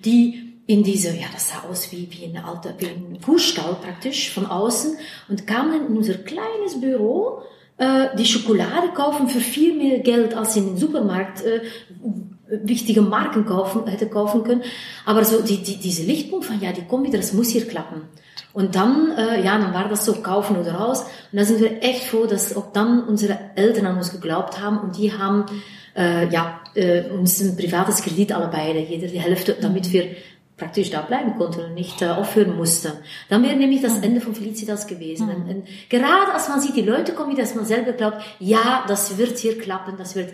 [0.00, 4.30] die in diese, ja, das sah aus wie, wie ein alter, wie ein Kuhstall praktisch
[4.30, 7.40] von außen und kamen in unser kleines Büro,
[7.78, 11.62] äh, die Schokolade kaufen für viel mehr Geld, als sie in den Supermarkt äh,
[12.50, 14.62] wichtige Marken kaufen, hätte kaufen können.
[15.06, 18.02] Aber so die, die, diese Lichtpunkt von, ja, die kommen wieder, das muss hier klappen.
[18.58, 21.02] Und dann, äh, ja, dann war das so kaufen oder raus.
[21.30, 24.78] Und da sind wir echt froh, dass auch dann unsere Eltern an uns geglaubt haben
[24.80, 25.46] und die haben
[25.96, 30.08] äh, ja, äh, uns ein privates Kredit alle beide, jeder die Hälfte, damit wir
[30.56, 32.90] praktisch da bleiben konnten und nicht äh, aufhören mussten.
[33.28, 35.26] Dann wäre nämlich das Ende von Felicitas gewesen.
[35.26, 35.34] Mhm.
[35.34, 39.18] Und, und gerade als man sieht, die Leute kommen, dass man selber glaubt, ja, das
[39.18, 40.32] wird hier klappen, das wird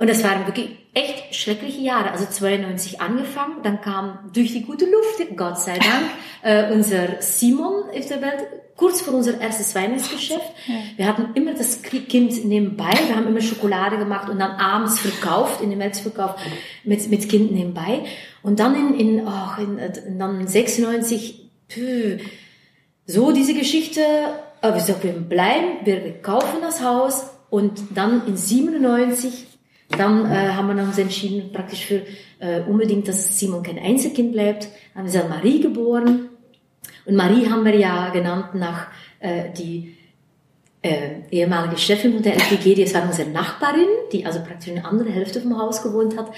[0.00, 2.10] und das waren wirklich echt schreckliche Jahre.
[2.10, 6.06] Also 92 angefangen, dann kam durch die gute Luft, Gott sei Dank,
[6.42, 10.54] äh, unser Simon auf der Welt, kurz vor unser erstes Weihnachtsgeschäft.
[10.96, 15.60] Wir hatten immer das Kind nebenbei, wir haben immer Schokolade gemacht und dann abends verkauft,
[15.60, 16.36] in dem Märzverkauf
[16.82, 18.04] mit, mit Kind nebenbei.
[18.42, 22.20] Und dann in, in, oh, in, in dann 96, püh,
[23.04, 24.00] so diese Geschichte,
[24.62, 29.49] aber wir sagen, wir bleiben, wir kaufen das Haus und dann in 97
[29.96, 32.02] dann äh, haben wir uns entschieden, praktisch für
[32.38, 34.68] äh, unbedingt, dass Simon kein Einzelkind bleibt.
[34.94, 36.28] Dann haben wir Marie geboren.
[37.06, 38.86] Und Marie haben wir ja genannt nach
[39.18, 39.96] äh, die
[40.82, 44.86] äh, ehemalige Chefin von der LPG, die war unsere Nachbarin, die also praktisch in der
[44.86, 46.30] anderen Hälfte vom Haus gewohnt hat.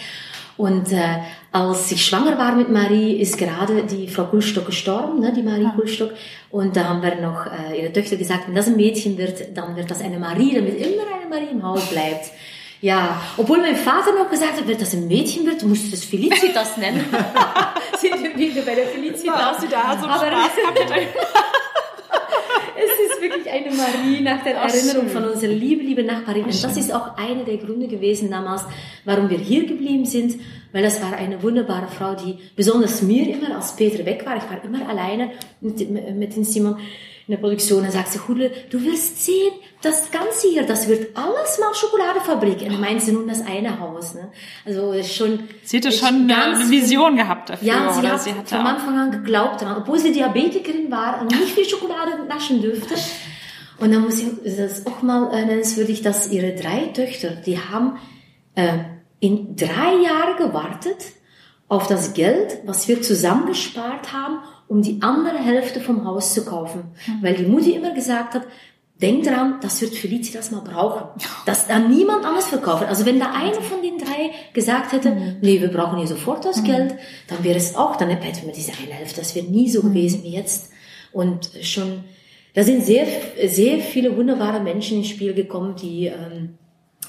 [0.56, 1.18] Und äh,
[1.50, 5.62] als ich schwanger war mit Marie, ist gerade die Frau Kulstock gestorben, ne, die Marie
[5.62, 5.70] ja.
[5.70, 6.12] Kulstock.
[6.50, 9.76] Und da haben wir noch äh, ihre Töchter gesagt, wenn das ein Mädchen wird, dann
[9.76, 12.30] wird das eine Marie, damit immer eine Marie im Haus bleibt.
[12.82, 16.04] Ja, obwohl mein Vater noch gesagt hat, wenn das ein Mädchen wird, musst du das
[16.04, 17.04] Felicitas nennen.
[18.00, 19.58] Sind wir wieder bei der Felicitas.
[19.58, 20.50] du da so Aber Spaß
[22.74, 25.10] es ist wirklich eine Marie nach der Ach, Erinnerung schön.
[25.10, 26.46] von unserer liebe, liebe Nachbarin.
[26.46, 28.64] Und das ist auch einer der Gründe gewesen damals,
[29.04, 30.40] warum wir hier geblieben sind,
[30.72, 34.50] weil das war eine wunderbare Frau, die besonders mir immer, als Peter weg war, ich
[34.50, 36.78] war immer alleine mit, mit dem Simon,
[37.26, 41.16] in der Produktion, dann sagt sie, Hudle, du wirst sehen, das Ganze hier, das wird
[41.16, 42.62] alles mal Schokoladefabrik.
[42.62, 44.30] Und meint sie nun das eine Haus, ne?
[44.64, 45.40] Also, ist schon.
[45.62, 47.66] Sie hatte schon eine Vision gehabt dafür.
[47.66, 51.30] Ja, sie hat sie hatte von Anfang an geglaubt daran, obwohl sie Diabetikerin war und
[51.30, 52.94] nicht viel Schokolade naschen dürfte.
[53.78, 57.98] Und dann muss ich das auch mal äh, nennenswürdig, dass ihre drei Töchter, die haben
[58.54, 58.78] äh,
[59.18, 61.04] in drei Jahren gewartet
[61.68, 64.38] auf das Geld, was wir zusammengespart haben,
[64.72, 66.84] um die andere Hälfte vom Haus zu kaufen.
[67.06, 67.22] Mhm.
[67.22, 68.44] Weil die Mutti immer gesagt hat,
[69.02, 71.20] denk dran, das wird Felicitas mal brauchen.
[71.44, 72.84] Dass da niemand anders verkauft.
[72.88, 75.36] Also wenn da einer von den drei gesagt hätte, mhm.
[75.42, 76.64] nee, wir brauchen hier sofort das mhm.
[76.64, 76.94] Geld,
[77.28, 79.20] dann wäre es auch, dann hätten wir diese eine Hälfte.
[79.20, 79.88] Das wäre nie so mhm.
[79.88, 80.70] gewesen wie jetzt.
[81.12, 82.04] Und schon,
[82.54, 83.06] da sind sehr,
[83.46, 86.56] sehr viele wunderbare Menschen ins Spiel gekommen, die ähm,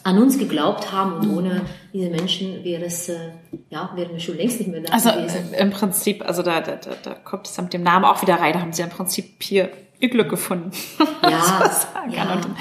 [0.04, 1.62] an uns geglaubt haben und ohne
[1.94, 3.32] diese Menschen wäre es, äh,
[3.70, 5.54] ja, wären wir schon längst nicht mehr da also, gewesen.
[5.58, 8.60] Im Prinzip, also da, da, da kommt es mit dem Namen auch wieder rein, da
[8.60, 10.72] haben sie im Prinzip hier ihr Glück gefunden.
[11.24, 11.72] Ja,
[12.12, 12.56] ja, und ja.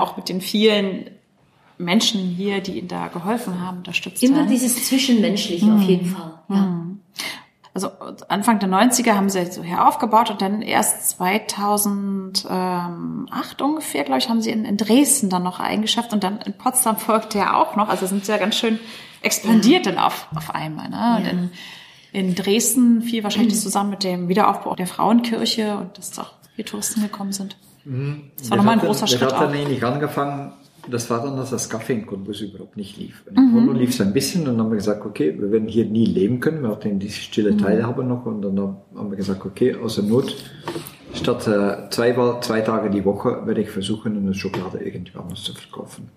[0.00, 1.08] auch mit den vielen
[1.78, 4.48] Menschen hier, die ihnen da geholfen haben, unterstützt Immer haben.
[4.48, 5.76] dieses Zwischenmenschliche mhm.
[5.76, 6.32] auf jeden Fall.
[6.48, 6.56] Ja.
[6.56, 6.77] Mhm
[7.84, 14.18] also Anfang der 90er haben sie so hier aufgebaut und dann erst 2008 ungefähr, glaube
[14.18, 17.54] ich, haben sie in, in Dresden dann noch eingeschafft und dann in Potsdam folgte ja
[17.54, 17.88] auch noch.
[17.88, 18.80] Also sind sie ja ganz schön
[19.22, 19.92] expandiert ja.
[19.92, 20.88] dann auf, auf einmal.
[20.88, 20.96] Ne?
[20.96, 21.18] Ja.
[21.30, 21.50] In,
[22.12, 23.58] in Dresden fiel wahrscheinlich mhm.
[23.58, 27.56] zusammen mit dem Wiederaufbau der Frauenkirche und dass doch hier Touristen gekommen sind.
[27.84, 28.30] Mhm.
[28.38, 29.20] Das war nochmal ein großer Schritt.
[29.20, 30.52] Wir hatten eigentlich angefangen
[30.90, 33.24] das war dann, dass das Kaffee in Cottbus überhaupt nicht lief.
[33.34, 33.74] In mhm.
[33.74, 36.40] lief es ein bisschen und dann haben wir gesagt, okay, wir werden hier nie leben
[36.40, 36.62] können.
[36.62, 37.58] Wir hatten diese stille mhm.
[37.58, 40.36] Teilhabe noch und dann haben wir gesagt, okay, außer Not,
[41.14, 45.54] statt äh, zwei, zwei Tage die Woche werde ich versuchen, eine Schokolade irgendwie anders zu
[45.54, 46.08] verkaufen.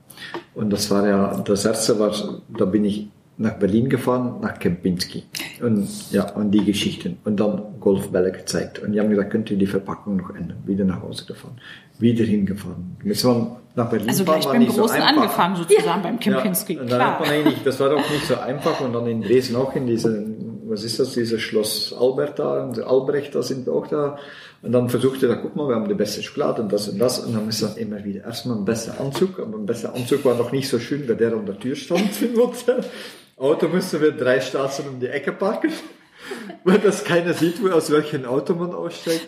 [0.53, 2.11] Und das war ja, das erste war,
[2.57, 3.09] da bin ich
[3.41, 5.23] nach Berlin gefahren, nach Kempinski.
[5.61, 7.17] Und ja, und die Geschichten.
[7.23, 8.79] Und dann Golfbälle gezeigt.
[8.79, 10.57] Und die haben gesagt, könnt ihr die Verpackung noch ändern?
[10.65, 11.59] Wieder nach Hause gefahren.
[11.99, 12.97] Wieder hingefahren.
[13.03, 15.97] Jetzt waren nach Berlin also gleich beim Großen so angefangen sozusagen, ja.
[15.97, 17.23] beim Kempinski, ja, klar.
[17.63, 18.81] Das war doch nicht so einfach.
[18.81, 20.25] Und dann in Dresden auch in diese
[20.71, 24.17] was ist das, dieses Schloss Albert da und Albrecht, da sind wir auch da.
[24.61, 27.19] Und dann versuchte er, guck mal, wir haben die beste Schokolade und das und das.
[27.19, 30.35] Und dann ist dann immer wieder erstmal ein besser Anzug, aber ein besser Anzug war
[30.35, 32.09] noch nicht so schön, weil der an der Tür stand.
[33.41, 35.71] Auto mussten wir drei Straßen um die Ecke parken,
[36.63, 39.27] weil das keiner sieht, wo aus welchem Auto man aussteigt.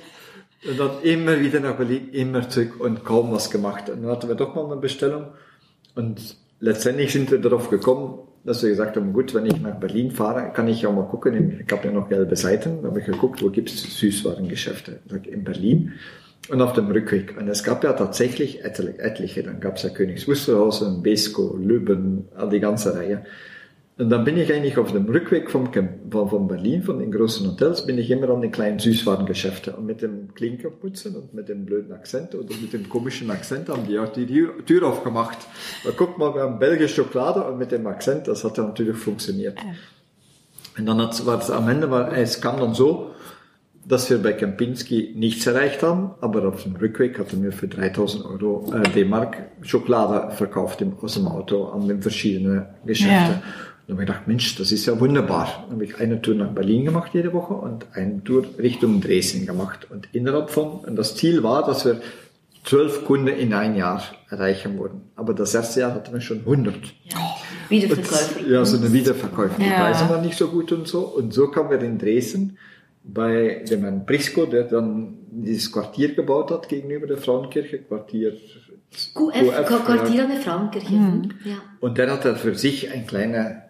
[0.69, 3.89] Und dann immer wieder nach Berlin, immer zurück und kaum was gemacht.
[3.89, 5.25] Und dann hatten wir doch mal eine Bestellung.
[5.95, 10.11] Und letztendlich sind wir darauf gekommen, dass wir gesagt haben, gut, wenn ich nach Berlin
[10.11, 13.05] fahre, kann ich ja mal gucken, ich habe ja noch gelbe Seiten, da habe ich
[13.05, 14.99] geguckt, wo gibt es Süßwarengeschäfte?
[15.29, 15.93] In Berlin
[16.49, 17.35] und auf dem Rückweg.
[17.37, 22.59] Und es gab ja tatsächlich etliche, dann gab es ja Königs Wusterhausen, Besko, Lübben, die
[22.59, 23.25] ganze Reihe.
[23.95, 25.69] Und dann bin ich eigentlich auf dem Rückweg vom,
[26.09, 29.75] von Berlin, von den großen Hotels, bin ich immer an den kleinen Süßwarengeschäften.
[29.75, 33.85] Und mit dem Klinkerputzen und mit dem blöden Akzent oder mit dem komischen Akzent haben
[33.87, 34.25] die auch die
[34.65, 35.37] Tür aufgemacht.
[35.83, 38.97] Aber guck mal, wir haben belgische Schokolade und mit dem Akzent, das hat ja natürlich
[38.97, 39.59] funktioniert.
[40.75, 43.11] Und dann hat, war es am Ende, war, es kam dann so,
[43.85, 48.25] dass wir bei Kempinski nichts erreicht haben, aber auf dem Rückweg hatten wir für 3000
[48.25, 53.41] Euro äh, D-Mark Schokolade verkauft im, aus dem Auto an den verschiedenen Geschäften.
[53.41, 53.43] Ja.
[53.85, 55.65] Dann habe ich gedacht, Mensch, das ist ja wunderbar.
[55.65, 59.45] Dann habe ich eine Tour nach Berlin gemacht jede Woche und eine Tour Richtung Dresden
[59.45, 59.87] gemacht.
[59.89, 62.01] Und innerhalb von, und das Ziel war, dass wir
[62.63, 65.01] zwölf Kunden in ein Jahr erreichen würden.
[65.15, 66.75] Aber das erste Jahr hatten wir schon 100.
[67.03, 67.17] Ja.
[67.69, 68.49] Wiederverkäufe.
[68.49, 69.55] ja, so eine Wiederverkäufe.
[69.61, 71.01] Die Preise waren nicht so gut und so.
[71.01, 72.57] Und so kamen wir in Dresden
[73.03, 78.37] bei dem Herrn Briscoe, der dann dieses Quartier gebaut hat gegenüber der Frauenkirche, Quartier
[79.13, 80.93] QF, QF Quartier an der Frauenkirche.
[80.93, 81.29] Mhm.
[81.43, 81.55] Ja.
[81.79, 83.62] Und der hat dann für sich ein kleiner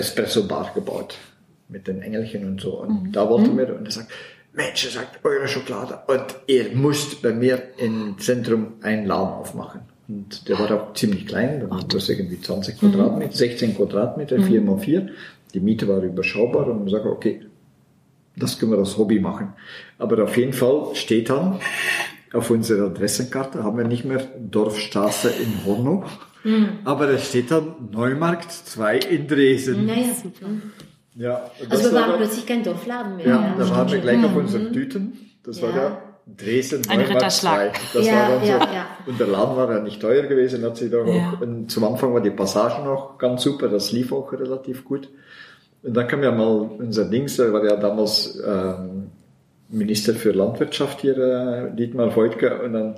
[0.00, 1.16] Espresso-Bar gebaut
[1.68, 2.80] mit den Engelchen und so.
[2.80, 3.12] Und mhm.
[3.12, 4.10] da wollten wir, und er sagt,
[4.52, 6.00] Mensch, er sagt, eure Schokolade.
[6.08, 9.82] Und ihr müsst bei mir im Zentrum einen Laden aufmachen.
[10.08, 12.92] Und der war auch ziemlich klein, da war das irgendwie 20 mhm.
[12.92, 14.44] Quadratmeter, 16 Quadratmeter, mhm.
[14.44, 15.08] 4 mal 4
[15.54, 17.42] Die Miete war überschaubar und ich sage, okay,
[18.36, 19.52] das können wir als Hobby machen.
[19.98, 21.60] Aber auf jeden Fall steht dann,
[22.32, 26.04] auf unserer Adressenkarte haben wir nicht mehr Dorfstraße in Hornow,
[26.44, 26.78] Mhm.
[26.84, 29.86] Aber es steht dann Neumarkt 2 in Dresden.
[29.86, 30.46] Naja, super.
[31.14, 33.26] Ja, also wir waren plötzlich kein Dorfladen mehr.
[33.26, 33.54] Ja, ja.
[33.58, 35.18] da waren wir gleich auf unseren Tüten.
[35.42, 36.02] Das war ja
[36.36, 37.72] Dresden Ein Neumarkt 2.
[37.94, 38.46] Das ja, war dann so.
[38.46, 38.86] Ja, ja.
[39.06, 42.14] Und der Laden war ja nicht teuer gewesen, hat sich da auch, und zum Anfang
[42.14, 45.08] war die Passage noch ganz super, das lief auch relativ gut.
[45.82, 49.10] Und dann kam ja mal unser Dings, der war ja damals ähm,
[49.70, 52.94] Minister für Landwirtschaft hier, äh, Dietmar Voigtke, und dann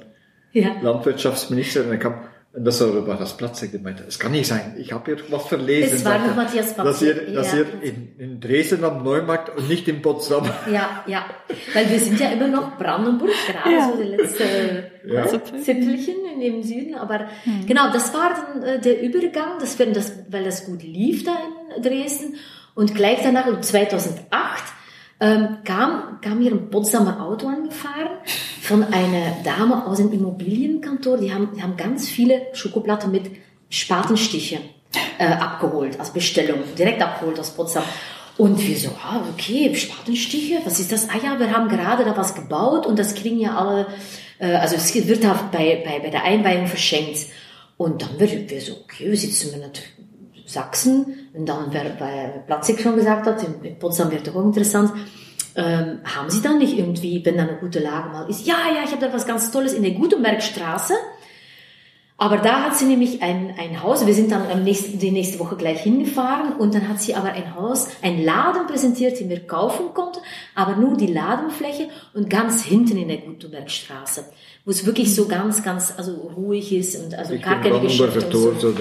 [0.52, 0.70] ja.
[0.82, 2.14] Landwirtschaftsminister, und dann kam,
[2.54, 4.02] und das war das Platz gemeint.
[4.06, 4.74] Es kann nicht sein.
[4.76, 5.96] Ich habe hier was verlesen.
[5.96, 6.86] Es war noch Matthias Platz.
[6.86, 7.60] Dass ihr, dass ja.
[7.60, 10.44] ihr in, in, Dresden am Neumarkt und nicht in Potsdam.
[10.70, 11.24] Ja, ja.
[11.72, 13.90] Weil wir sind ja immer noch Brandenburg, gerade ja.
[13.90, 15.26] so die letzte ja.
[15.26, 16.94] Zipfelchen in dem Süden.
[16.94, 17.66] Aber mhm.
[17.66, 21.34] genau, das war dann äh, der Übergang, das, das, weil das gut lief da
[21.74, 22.36] in Dresden.
[22.74, 24.22] Und gleich danach, 2008,
[25.22, 28.08] ähm, kam, kam hier ein Potsdamer Auto angefahren
[28.60, 31.16] von einer Dame aus dem Immobilienkantor.
[31.18, 33.30] Die haben, die haben ganz viele Schokoplatten mit
[33.70, 34.58] Spatenstiche
[35.18, 37.84] äh, abgeholt, als Bestellung, direkt abgeholt aus Potsdam.
[38.36, 41.08] Und wir so, ah, okay, Spatenstiche, was ist das?
[41.08, 43.86] Ah ja, wir haben gerade da was gebaut und das kriegen ja alle,
[44.40, 47.26] äh, also es wird da bei, bei, bei der Einweihung verschenkt.
[47.76, 49.92] Und dann wird wir so, okay, wir sitzen wir natürlich
[50.52, 51.28] Sachsen.
[51.34, 54.92] Und dann, bei Platzig schon gesagt hat, in Potsdam wird doch auch interessant,
[55.54, 58.84] ähm, haben Sie dann nicht irgendwie, wenn da eine gute Lage mal ist, ja, ja,
[58.84, 60.94] ich habe da was ganz Tolles in der Gutenbergstraße.
[62.22, 65.40] Aber da hat sie nämlich ein, ein Haus, wir sind dann am nächsten, die nächste
[65.40, 69.44] Woche gleich hingefahren und dann hat sie aber ein Haus, ein Laden präsentiert, den wir
[69.44, 70.20] kaufen konnten,
[70.54, 74.26] aber nur die Ladenfläche und ganz hinten in der Gutenbergstraße
[74.64, 78.60] wo es wirklich so ganz, ganz also ruhig ist und also gar keine Geschäfte und
[78.60, 78.72] so.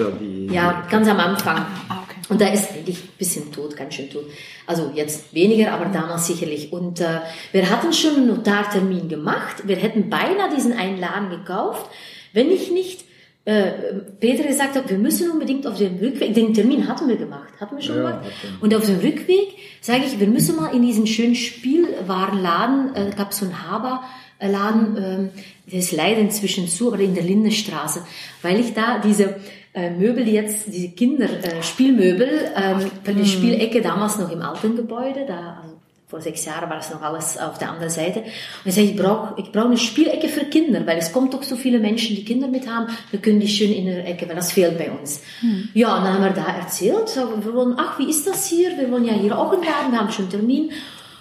[0.50, 1.56] Ja, ganz am Anfang.
[1.88, 2.20] Ah, okay.
[2.28, 4.24] Und da ist eigentlich ein bisschen tot, ganz schön tot.
[4.66, 6.72] Also jetzt weniger, aber damals sicherlich.
[6.72, 9.66] Und äh, wir hatten schon einen Notartermin gemacht.
[9.66, 11.90] Wir hätten beinahe diesen einen Laden gekauft,
[12.32, 13.04] wenn ich nicht
[13.44, 13.72] äh,
[14.20, 17.74] Peter gesagt hat, wir müssen unbedingt auf dem Rückweg, den Termin hatten wir gemacht, hatten
[17.74, 18.26] wir schon ja, gemacht.
[18.60, 19.48] Und auf dem Rückweg
[19.80, 24.04] sage ich, wir müssen mal in diesen schönen Spielwarenladen, äh, gab so ein Haber,
[24.50, 25.30] Laden, ähm,
[25.70, 28.02] der ist leider inzwischen zu, aber in der Lindenstraße,
[28.42, 29.36] weil ich da diese
[29.74, 33.26] äh, Möbel jetzt, diese Kinderspielmöbel, äh, ähm, weil die mhm.
[33.26, 35.76] Spielecke damals noch im alten Gebäude, da also
[36.12, 38.20] vor sechs Jahren war es noch alles auf der anderen Seite.
[38.20, 41.42] Und ich sage, ich brauche ich brauch eine Spielecke für Kinder, weil es kommt doch
[41.42, 44.36] so viele Menschen, die Kinder mit haben, wir können die schön in der Ecke, weil
[44.36, 45.22] das fehlt bei uns.
[45.40, 45.70] Mhm.
[45.72, 48.76] Ja, und dann haben wir da erzählt, wir wollen, ach, wie ist das hier?
[48.76, 50.70] Wir wollen ja hier auch einen Laden, wir haben schon einen Termin.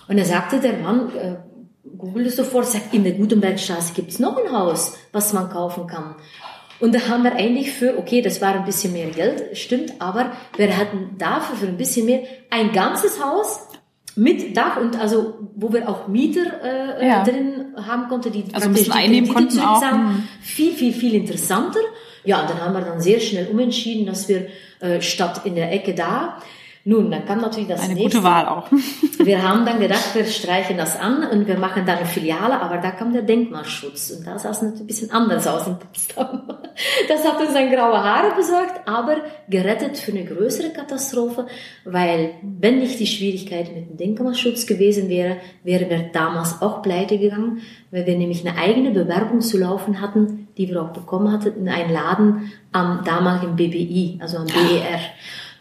[0.10, 1.36] Und dann sagte der Mann, äh,
[2.02, 6.16] Google sofort, sagt, in der Gutenbergstraße gibt's noch ein Haus, was man kaufen kann.
[6.80, 10.32] Und da haben wir eigentlich für, okay, das war ein bisschen mehr Geld, stimmt, aber
[10.58, 13.68] wir hatten dafür für ein bisschen mehr ein ganzes Haus
[14.16, 16.42] mit Dach und also wo wir auch Mieter
[17.00, 17.24] äh, Ja.
[17.24, 20.08] drin haben konnten, die Also ein bisschen die einnehmen Kredite zurückzahlen.
[20.16, 20.24] hm.
[20.42, 21.80] Viel, viel, viel interessanter.
[22.26, 24.48] Ja, und dann haben wir dann sehr schnell umentschieden, dass wir
[24.80, 26.40] äh, statt in der Ecke da,
[26.84, 28.18] nun, dann kam natürlich das Eine nächste.
[28.18, 28.68] gute Wahl auch.
[29.20, 32.78] Wir haben dann gedacht, wir streichen das an und wir machen da eine Filiale, aber
[32.78, 36.42] da kam der Denkmalschutz und da sah es natürlich ein bisschen anders aus in Potsdam.
[37.08, 39.18] Das hat uns dann graue Haare besorgt, aber
[39.48, 41.46] gerettet für eine größere Katastrophe,
[41.86, 47.20] weil wenn nicht die Schwierigkeit mit dem Denkmalschutz gewesen wäre, wären wir damals auch pleite
[47.20, 51.60] gegangen, weil wir nämlich eine eigene Bewerbung zu laufen hatten, die wir auch bekommen hatten
[51.60, 55.00] in einen Laden am damaligen BBI, also am BER.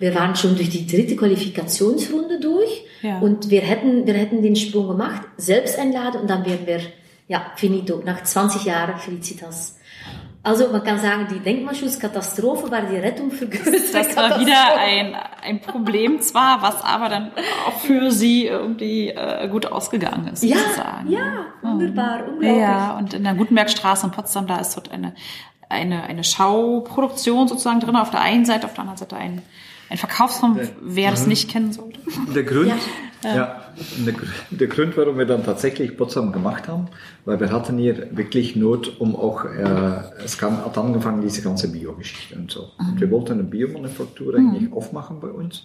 [0.00, 3.18] Wir waren schon durch die dritte Qualifikationsrunde durch Ja.
[3.20, 6.80] und wir hätten, wir hätten den Sprung gemacht, selbst einladen und dann wären wir,
[7.28, 9.76] ja, finito, nach 20 Jahren Felicitas.
[10.42, 15.14] Also man kann sagen, die Denkmalschutzkatastrophe war die Rettung für größere Das war wieder ein,
[15.42, 17.30] ein Problem zwar, was aber dann
[17.68, 21.10] auch für sie irgendwie äh, gut ausgegangen ist, Ja, sozusagen.
[21.10, 22.56] ja, wunderbar, unglaublich.
[22.58, 25.14] Ja, und in der Gutenbergstraße in Potsdam, da ist dort eine,
[25.68, 29.42] eine, eine Schauproduktion sozusagen drin, auf der einen Seite, auf der anderen Seite ein,
[29.90, 32.00] ein Verkaufsraum, wer das nicht kennen sollte.
[32.34, 32.72] Der Grund,
[33.22, 33.34] Ja.
[33.34, 33.60] ja.
[34.06, 34.14] der,
[34.50, 36.86] der Grund, warum wir dann tatsächlich Potsdam gemacht haben,
[37.24, 41.68] weil wir hatten hier wirklich Not, um auch, äh, es kam, hat angefangen, diese ganze
[41.72, 42.70] Bio-Geschichte und so.
[42.78, 45.64] Und wir wollten eine Biomanufaktur eigentlich aufmachen bei uns.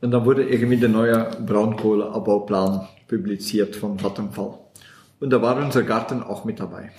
[0.00, 4.58] Und dann wurde irgendwie der neue Braunkohleabbauplan publiziert vom Vattenfall.
[5.18, 6.92] Und da war unser Garten auch mit dabei.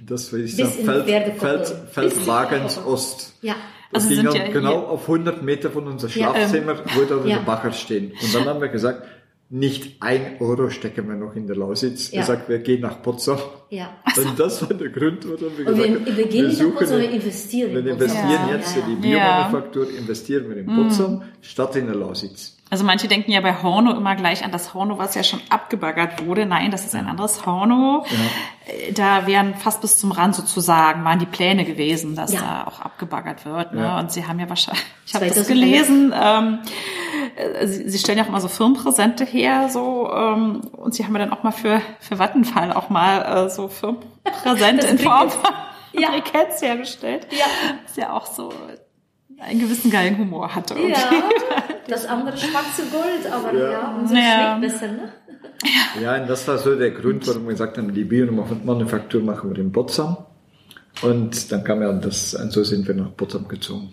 [0.00, 1.36] Das dieser Bis in Feld.
[1.38, 2.78] Feld, Feldwagens.
[2.86, 3.34] Ost.
[3.42, 3.56] Ja.
[3.92, 7.16] Das Also ging ja genau hier- auf 100 Meter von unser Ja, Schlafzimmer, wo da
[7.16, 7.38] unser ja.
[7.38, 8.12] Bacher stehen.
[8.22, 9.02] Und dann haben wir gesagt,
[9.50, 12.10] nicht ein Euro stecken wir noch in der Lausitz.
[12.12, 12.20] Wir Ja.
[12.20, 13.38] gesagt, wir gehen nach Potsdam.
[13.70, 13.96] Ja.
[14.14, 16.74] Und das war der Grund, warum wir wir, gesagt haben, wir gehen nicht nach suchen
[16.76, 17.72] Potsdam, wir investieren.
[17.72, 18.54] wir in investieren Ja.
[18.56, 18.88] jetzt Ja, ja.
[18.88, 22.57] die Biomanufaktur, investieren wir in Potsdam statt in der Lausitz.
[22.70, 26.26] Also manche denken ja bei Horno immer gleich an das Horno, was ja schon abgebaggert
[26.26, 26.44] wurde.
[26.44, 28.04] Nein, das ist ein anderes Horno.
[28.66, 32.40] Äh, Da wären fast bis zum Rand sozusagen, waren die Pläne gewesen, dass Ja.
[32.40, 33.72] da auch abgebaggert wird.
[33.72, 33.82] Ne?
[33.82, 33.98] Ja.
[33.98, 35.48] Und sie haben ja wahrscheinlich, ich habe das 2011.
[35.48, 36.58] gelesen, ähm,
[37.36, 41.14] äh, sie, sie stellen ja auch immer so Firmenpräsente her, so ähm, und sie haben
[41.14, 45.52] ja dann auch mal für, für Vattenfall auch mal äh, so Firmenpräsente in Form von
[45.92, 46.10] Ja.
[46.10, 47.26] Briketts hergestellt.
[47.30, 47.46] Ja.
[47.86, 48.52] Was ja auch so
[49.40, 50.74] einen gewissen geilen Humor hatte.
[50.74, 50.92] irgendwie.
[50.92, 51.22] Ja,
[51.88, 53.96] das andere schwarze Gold, aber ja, Ja.
[54.00, 54.56] unser Ja.
[54.58, 55.08] schmeckt besser, ne?
[56.02, 59.58] Ja, und das war so der Grund, warum wir gesagt haben, die Biomanufaktur machen wir
[59.58, 60.16] in Potsdam.
[61.02, 63.90] Und dann kam ja das, und so sind wir nach Potsdam gezogen.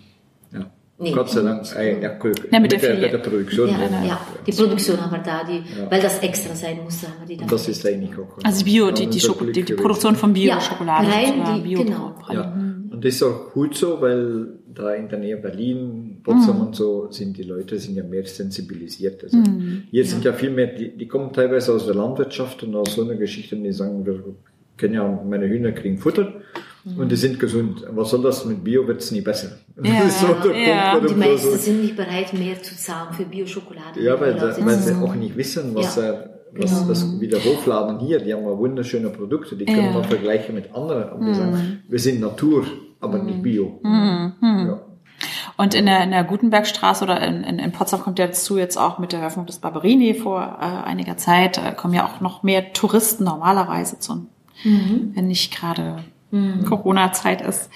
[0.52, 0.66] Ja.
[0.98, 1.12] Nee.
[1.12, 2.32] Gott sei Dank, äh, ja, cool.
[2.50, 3.68] Ja, mit der mit, der, mit der Produktion.
[3.68, 4.04] Ja, ja.
[4.06, 7.36] ja, die Produktion haben wir da, die, weil das extra sein musste, haben wir die
[7.36, 7.42] da.
[7.42, 8.38] Und das ist eigentlich auch.
[8.44, 9.74] Also Bio, die, die, Schoko, die, die.
[9.74, 11.06] Produktion von Ja, Bio-Schokolade.
[11.08, 12.06] rein sozusagen, die- Bio genau.
[12.06, 12.42] Ja.
[12.42, 12.90] Pralinen.
[12.92, 17.10] Und das ist auch gut so, weil da in der Nähe Berlin, Potsdam und so
[17.10, 19.24] sind die Leute sind ja mehr sensibilisiert.
[19.24, 19.38] Also
[19.90, 23.02] hier sind ja viel mehr, die, die kommen teilweise aus der Landwirtschaft und aus so
[23.02, 24.22] einer Geschichte und die sagen, wir
[24.76, 26.32] kennen ja, meine Hühner kriegen Futter
[26.96, 27.84] und die sind gesund.
[27.90, 29.58] Was soll das mit Bio wird's nie besser.
[29.82, 30.94] Ja, das ist so der ja.
[30.94, 34.00] Punkt, Die wir meisten so, sind nicht bereit, mehr zu zahlen für Bio-Schokolade.
[34.02, 36.30] ja, weil, Genau, weil sie auch nicht wissen, was, Ja.
[36.54, 39.92] was das wie der Hofladen hier, die haben ja wunderschöne Produkte, die können Ja.
[39.92, 41.04] man vergleichen mit anderen.
[41.10, 42.64] Aber die sagen, wir sind Natur,
[43.08, 43.80] aber nicht Bio.
[43.82, 44.32] Mhm.
[44.42, 44.80] Ja.
[45.56, 48.76] Und in der, in der Gutenbergstraße oder in, in, in Potsdam kommt ja dazu jetzt
[48.76, 52.42] auch mit der Eröffnung des Barberini vor äh, einiger Zeit, äh, kommen ja auch noch
[52.42, 54.28] mehr Touristen normalerweise zum,
[54.62, 56.04] wenn nicht gerade
[56.66, 57.70] Corona-Zeit ist,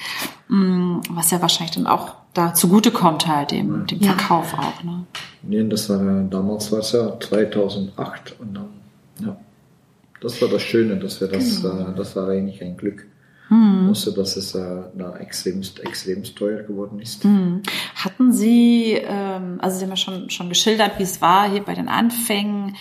[0.50, 4.14] Mm, was ja wahrscheinlich dann auch da zugute kommt halt dem, dem Ja.
[4.14, 4.82] Verkauf auch.
[4.82, 5.06] Ne?
[5.42, 8.68] Nee, das war damals war es ja 2008 und dann,
[9.24, 9.36] ja.
[10.20, 11.90] Das war das Schöne, dass wir das, Genau.
[11.90, 13.06] äh, das war eigentlich ein Glück.
[13.50, 13.88] Mhm.
[13.88, 17.24] Musste, dass es äh, da extremst, extremst teuer geworden ist.
[17.24, 17.62] Mhm.
[17.96, 21.74] Hatten Sie, ähm, also Sie haben ja schon, schon geschildert, wie es war hier bei
[21.74, 22.76] den Anfängen.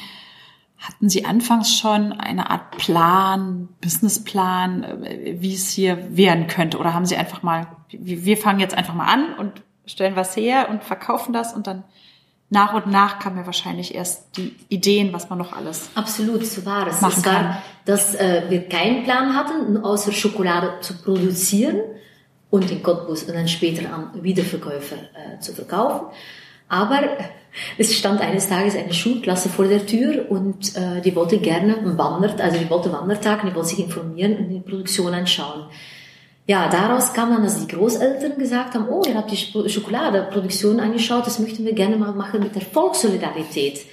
[0.77, 6.77] Hatten Sie anfangs schon eine Art Plan, Businessplan, äh, wie es hier werden könnte?
[6.77, 10.69] Oder haben Sie einfach mal, wir fangen jetzt einfach mal an und stellen was her
[10.69, 11.83] und verkaufen das und dann
[12.49, 15.89] nach und nach kamen ja wahrscheinlich erst die Ideen, was man noch alles.
[15.93, 16.99] Absolut, so war es.
[16.99, 17.57] Machen es war, kann.
[17.85, 21.81] dass äh, wir keinen Plan hatten, außer Schokolade zu produzieren
[22.49, 26.07] und in Cottbus und dann später an Wiederverkäufer äh, zu verkaufen.
[26.69, 27.01] Aber
[27.77, 32.41] es stand eines Tages eine Schulklasse vor der Tür und äh, die wollte gerne wandert,
[32.41, 35.67] also die wollte Wandertag die wollte sich informieren und die Produktion anschauen.
[36.49, 40.79] Ja, daraus kam dann, dass die Großeltern gesagt haben, oh, ihr habt die Sch- Schokoladeproduktion
[40.79, 43.85] angeschaut, das möchten wir gerne mal machen mit der Volkssolidarität.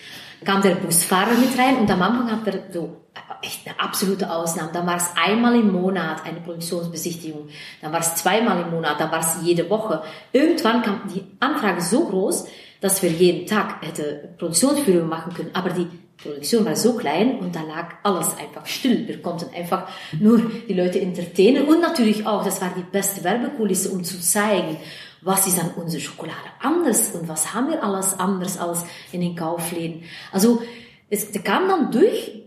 [0.42, 2.96] kam der Busfahrer mit rein und am Anfang hat er so
[3.42, 4.70] echt eine absolute Ausnahme.
[4.72, 7.48] Dann war es einmal im Monat eine Produktionsbesichtigung,
[7.82, 10.02] dann war es zweimal im Monat, dann war es jede Woche.
[10.32, 12.46] Irgendwann kam die Anfrage so groß,
[12.80, 17.54] dass wir jeden Tag hätte Produktionsführung machen können, aber die Produktion war so klein und
[17.54, 19.06] da lag alles einfach still.
[19.06, 19.88] Wir konnten einfach
[20.18, 24.78] nur die Leute entertainen und natürlich auch, das war die beste Werbekulisse, um zu zeigen,
[25.20, 29.36] was ist an unserer Schokolade anders und was haben wir alles anders als in den
[29.36, 30.04] Kaufläden.
[30.32, 30.62] Also
[31.10, 32.44] es kam dann durch,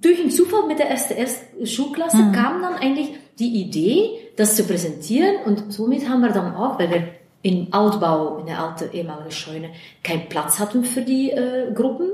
[0.00, 2.32] durch den Zufall mit der STS-Schulklasse mhm.
[2.32, 6.90] kam dann eigentlich die Idee, das zu präsentieren und somit haben wir dann auch, weil
[6.90, 7.08] wir
[7.46, 9.70] im Altbau, in der alten ehemaligen Scheune,
[10.02, 12.10] keinen Platz hatten für die äh, Gruppen,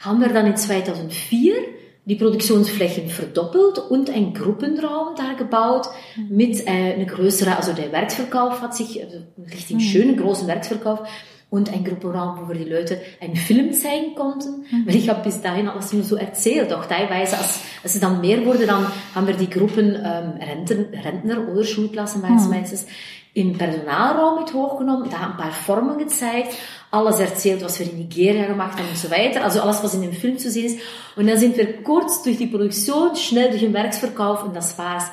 [0.00, 1.54] haben wir dann in 2004
[2.04, 5.86] die Produktionsflächen verdoppelt und ein Gruppenraum da gebaut
[6.28, 9.80] mit äh, einer größeren, also der Werksverkauf hat sich, also einen richtig mhm.
[9.80, 11.08] schönen großen Werksverkauf
[11.48, 14.86] und ein Gruppenraum, wo wir die Leute einen Film zeigen konnten, mhm.
[14.86, 18.20] weil ich habe bis dahin alles nur so erzählt, auch teilweise, als, als es dann
[18.20, 22.50] mehr wurde, dann haben wir die Gruppen ähm, Rentner, Rentner oder Schulklassen meistens, mhm.
[22.50, 22.86] meistens
[23.34, 26.54] im Personalraum mit hochgenommen, da ein paar Formen gezeigt,
[26.90, 30.02] alles erzählt, was wir in Nigeria gemacht haben und so weiter, also alles, was in
[30.02, 30.80] dem Film zu sehen ist.
[31.16, 35.06] Und dann sind wir kurz durch die Produktion, schnell durch den Werksverkauf und das war's.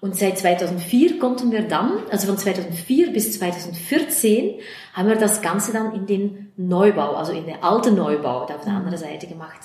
[0.00, 4.58] Und seit 2004 konnten wir dann, also von 2004 bis 2014,
[4.92, 8.64] haben wir das Ganze dann in den Neubau, also in den alten Neubau, da auf
[8.64, 9.60] der anderen Seite gemacht.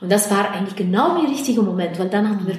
[0.00, 2.56] Und das war eigentlich genau der richtige Moment, weil dann haben wir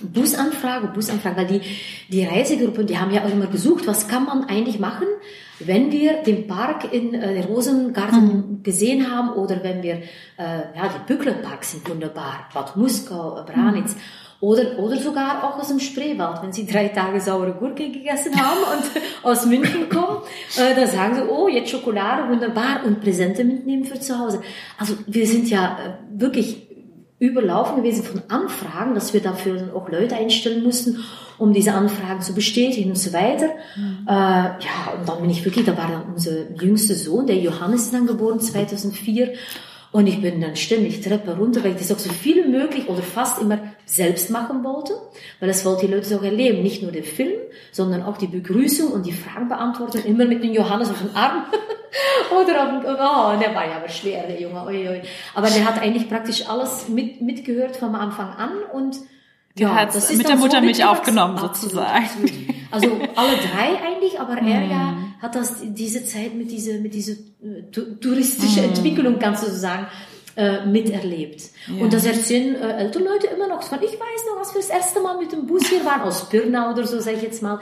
[0.00, 1.60] Busanfrage, Busanfrage, weil die,
[2.08, 5.06] die Reisegruppen, die haben ja auch immer gesucht, was kann man eigentlich machen,
[5.58, 8.62] wenn wir den Park in äh, den Rosengarten mhm.
[8.62, 13.94] gesehen haben oder wenn wir, äh, ja, die Bücklerparks sind wunderbar, Bad Muskau, Branitz.
[13.94, 14.00] Mhm.
[14.38, 18.58] Oder, oder sogar auch aus dem Spreewald, wenn Sie drei Tage saure Gurke gegessen haben
[18.76, 20.18] und aus München kommen,
[20.58, 24.42] äh, dann sagen Sie, oh, jetzt Schokolade, wunderbar, und Präsente mitnehmen für zu Hause.
[24.78, 26.65] Also wir sind ja äh, wirklich
[27.18, 30.98] überlaufen gewesen von Anfragen, dass wir dafür dann auch Leute einstellen mussten,
[31.38, 33.48] um diese Anfragen zu bestätigen und so weiter.
[33.74, 34.06] Mhm.
[34.06, 37.84] Äh, ja, und dann bin ich wirklich, da war dann unser jüngster Sohn, der Johannes
[37.84, 39.32] ist dann geboren 2004
[39.92, 43.02] und ich bin dann ständig Treppe runter, weil ich das auch so viel möglich oder
[43.02, 44.94] fast immer selbst machen wollte,
[45.38, 46.62] weil das wollte die Leute auch erleben.
[46.62, 47.38] Nicht nur der Film,
[47.70, 51.44] sondern auch die Begrüßung und die Fragen beantworten, immer mit dem Johannes auf dem Arm.
[52.42, 55.02] oder auf dem, oh, der war ja aber schwer, der Junge, oi, oi.
[55.34, 58.96] Aber der hat eigentlich praktisch alles mit, mitgehört vom Anfang an und
[59.58, 62.04] ja, hat das ist mit der Muttermilch so aufgenommen sozusagen.
[62.04, 62.28] Absolut.
[62.70, 65.14] Also alle drei eigentlich, aber er ja mhm.
[65.22, 68.64] hat das diese Zeit mit dieser mit dieser äh, touristische mm.
[68.64, 69.86] Entwicklung, kannst du so sagen,
[70.36, 71.42] äh, miterlebt.
[71.66, 71.82] Ja.
[71.82, 73.62] Und das erzählen äh, ältere Leute immer noch.
[73.62, 76.70] Ich weiß noch, als wir das erste Mal mit dem Bus hier waren, aus Pirna
[76.70, 77.60] oder so, sage ich jetzt mal,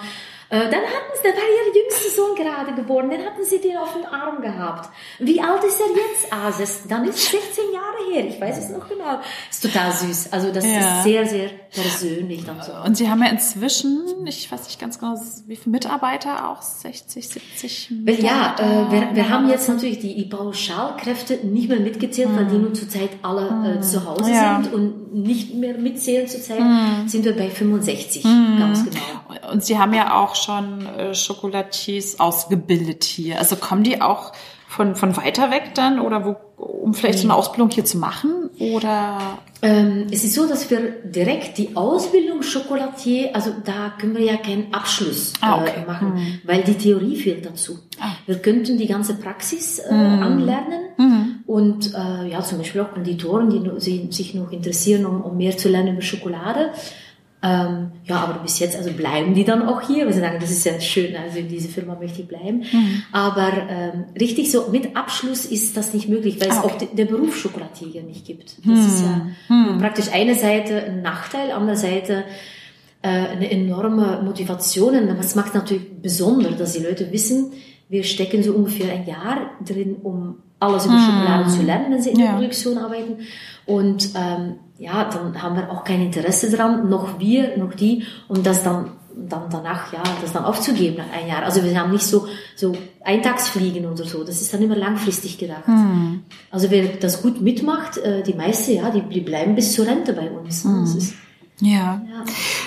[0.55, 3.76] äh, dann hatten sie, da war ihr jüngster Sohn gerade geboren, dann hatten sie den
[3.76, 4.88] auf den Arm gehabt.
[5.18, 6.82] Wie alt ist er jetzt, Asis?
[6.88, 9.18] Dann ist 16 Jahre her, ich weiß es noch genau.
[9.50, 10.32] Ist total süß.
[10.32, 10.78] Also das ja.
[10.78, 12.72] ist sehr, sehr persönlich dann so.
[12.84, 17.28] Und Sie haben ja inzwischen, ich weiß nicht ganz genau, wie viele Mitarbeiter auch, 60,
[17.28, 18.24] 70 Mitarbeiter?
[18.24, 22.36] Ja, äh, wir, wir haben jetzt natürlich die Pauschalkräfte nicht mehr mitgezählt, mhm.
[22.36, 23.82] weil die nun zurzeit alle äh, mhm.
[23.82, 24.62] zu Hause ja.
[24.62, 27.09] sind und nicht mehr mitzählen zurzeit, mhm.
[27.09, 28.57] sind wir bei 65, mhm.
[28.59, 29.24] ganz genau.
[29.51, 33.39] Und Sie haben ja auch schon äh, Schokolatiers ausgebildet hier.
[33.39, 34.32] Also kommen die auch
[34.68, 38.45] von, von weiter weg dann oder wo, um vielleicht so eine Ausbildung hier zu machen
[38.59, 39.39] oder?
[39.62, 44.37] Ähm, es ist so, dass wir direkt die Ausbildung Chocolatier, also da können wir ja
[44.37, 45.82] keinen Abschluss ah, okay.
[45.82, 46.41] äh, machen, mhm.
[46.45, 47.78] weil die Theorie fehlt dazu.
[47.99, 48.12] Ah.
[48.26, 50.22] Wir könnten die ganze Praxis äh, mhm.
[50.22, 51.35] anlernen mhm.
[51.47, 55.68] und äh, ja, zum Beispiel auch Konditoren, die sich noch interessieren, um, um mehr zu
[55.68, 56.70] lernen über Schokolade
[57.45, 60.64] ähm, ja, aber bis jetzt, also bleiben die dann auch hier, sie sagen, das ist
[60.64, 62.61] ja schön, also in dieser Firma möchte ich bleiben.
[62.72, 63.03] Mhm.
[63.12, 66.88] Aber ähm, richtig so, mit Abschluss ist das nicht möglich, weil es ah, okay.
[66.90, 68.57] auch der Beruf Schokolatier nicht gibt.
[68.64, 68.86] Das mhm.
[68.86, 69.78] ist ja mhm.
[69.78, 72.24] praktisch eine Seite ein Nachteil, andere Seite
[73.03, 74.97] äh, eine enorme Motivation.
[74.97, 77.53] Und das macht natürlich besonders, dass die Leute wissen,
[77.90, 82.11] wir stecken so ungefähr ein Jahr drin, um alles über Schokolade zu lernen, wenn sie
[82.11, 83.18] in der Produktion arbeiten.
[83.66, 88.43] Und ähm, ja, dann haben wir auch kein Interesse dran, noch wir, noch die, um
[88.43, 91.45] das dann, dann danach, ja, das dann aufzugeben nach ein Jahr.
[91.45, 92.72] Also wir haben nicht so, so
[93.03, 94.25] Eintagsfliegen oder so.
[94.25, 95.68] Das ist dann immer langfristig gedacht.
[95.68, 96.25] Mhm.
[96.51, 100.12] Also wer das gut mitmacht, äh, die meisten, ja, die, die bleiben bis zur Rente
[100.12, 100.64] bei uns.
[100.64, 101.14] Mhm.
[101.61, 102.02] Ja.
[102.09, 102.24] ja.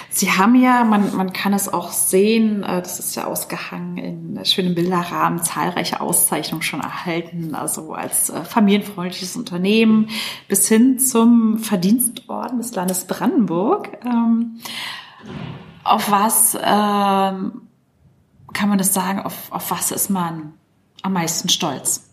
[0.09, 4.45] Sie haben ja, man, man kann es auch sehen, äh, das ist ja ausgehangen in
[4.45, 10.09] schönen Bilderrahmen, zahlreiche Auszeichnungen schon erhalten, also als äh, familienfreundliches Unternehmen
[10.47, 13.97] bis hin zum Verdienstorden des Landes Brandenburg.
[14.05, 14.59] Ähm,
[15.83, 17.61] auf was ähm,
[18.53, 20.53] kann man das sagen, auf, auf was ist man
[21.01, 22.09] am meisten stolz?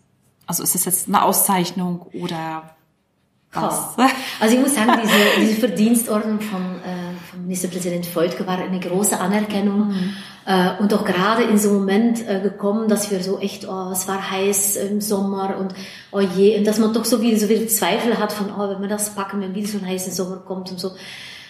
[0.46, 2.74] Also ist es jetzt eine Auszeichnung oder
[3.96, 4.10] Was?
[4.40, 9.18] Also ich muss sagen, diese, diese Verdienstorden von, äh, von Ministerpräsident Feutke war eine große
[9.18, 9.88] Anerkennung.
[9.88, 10.16] Mhm.
[10.46, 13.90] Äh, und auch gerade in so einem Moment äh, gekommen, dass wir so echt, oh,
[13.92, 15.74] es war heiß im Sommer und
[16.10, 18.82] oh je, und dass man doch so wieder so viele Zweifel hat von, oh, wenn
[18.82, 20.90] wir das packen, wenn wieder so ein heißer Sommer kommt und so.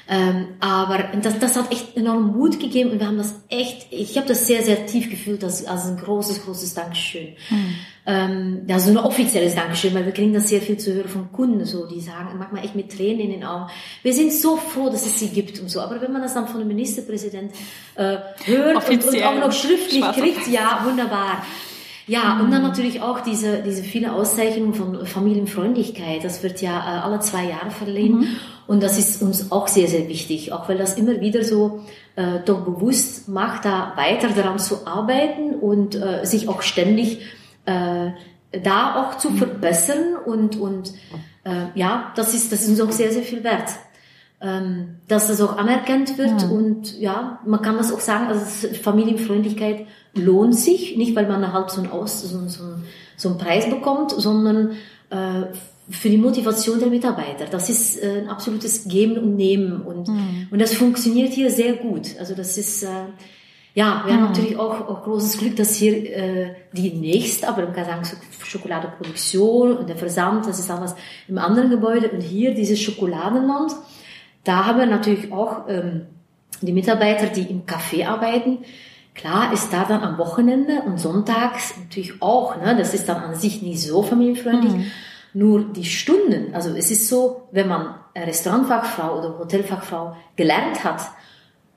[0.06, 4.16] Ähm, aber das, das hat echt enorm Mut gegeben und wir haben das echt, ich
[4.16, 7.28] habe das sehr, sehr tief gefühlt, das, also ein großes, großes Dankeschön.
[7.48, 7.74] Mhm.
[8.06, 11.32] Ähm, ja, so ein offizielles Dankeschön, weil wir kriegen das sehr viel zu hören von
[11.32, 13.70] Kunden, so, die sagen, manchmal echt mit Tränen in den Augen,
[14.02, 15.80] wir sind so froh, dass es sie gibt und so.
[15.80, 17.52] Aber wenn man das dann von dem Ministerpräsident
[17.94, 21.42] äh, hört und, und, auch noch schriftlich kriegt, ja, wunderbar.
[22.06, 26.22] Ja, und dann natürlich auch diese, diese viele Auszeichnungen von Familienfreundlichkeit.
[26.22, 28.18] Das wird ja äh, alle zwei Jahre verliehen.
[28.18, 28.36] Mhm.
[28.66, 31.84] Und das ist uns auch sehr, sehr wichtig, auch weil das immer wieder so
[32.16, 37.20] äh, doch bewusst macht, da weiter daran zu arbeiten und äh, sich auch ständig
[37.66, 38.10] äh,
[38.62, 39.36] da auch zu mhm.
[39.36, 40.16] verbessern.
[40.24, 40.94] Und, und
[41.44, 43.70] äh, ja, das ist, das ist uns auch sehr, sehr viel wert.
[44.40, 46.48] Ähm, dass das auch anerkannt wird ja.
[46.48, 51.70] und ja, man kann das auch sagen, also Familienfreundlichkeit lohnt sich, nicht weil man halt
[51.70, 52.64] so einen, Aus, so, so,
[53.16, 54.72] so einen Preis bekommt, sondern
[55.08, 55.44] äh,
[55.88, 57.46] für die Motivation der Mitarbeiter.
[57.50, 60.48] Das ist äh, ein absolutes Geben und Nehmen und, mhm.
[60.50, 62.18] und das funktioniert hier sehr gut.
[62.18, 62.88] Also das ist, äh,
[63.74, 64.16] ja, wir mhm.
[64.16, 68.18] haben natürlich auch, auch großes Glück, dass hier äh, die nächste, aber man kann sagen,
[68.44, 70.94] Schokoladeproduktion und der Versand, das ist alles
[71.28, 73.72] im anderen Gebäude und hier dieses Schokoladenland,
[74.44, 76.06] da haben wir natürlich auch ähm,
[76.62, 78.58] die Mitarbeiter, die im Café arbeiten,
[79.14, 83.36] Klar ist da dann am Wochenende und sonntags natürlich auch, ne, das ist dann an
[83.36, 84.86] sich nicht so familienfreundlich, mhm.
[85.34, 91.00] Nur die Stunden, also es ist so, wenn man Restaurantfachfrau oder Hotelfachfrau gelernt hat,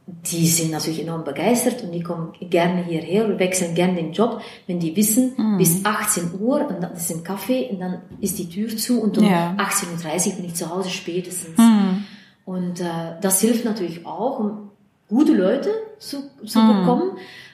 [0.08, 4.42] die sind natürlich enorm begeistert und die kommen gerne hierher oder wechseln gerne den Job,
[4.66, 5.58] wenn die wissen, mhm.
[5.58, 9.18] bis 18 Uhr und dann ist ein Kaffee und dann ist die Tür zu und
[9.18, 9.54] um ja.
[9.58, 11.58] 18.30 Uhr bin ich zu Hause spätestens.
[11.58, 12.06] Mhm.
[12.46, 14.72] Und äh, das hilft natürlich auch, um
[15.10, 16.80] gute Leute zu, zu mhm.
[16.80, 17.12] bekommen,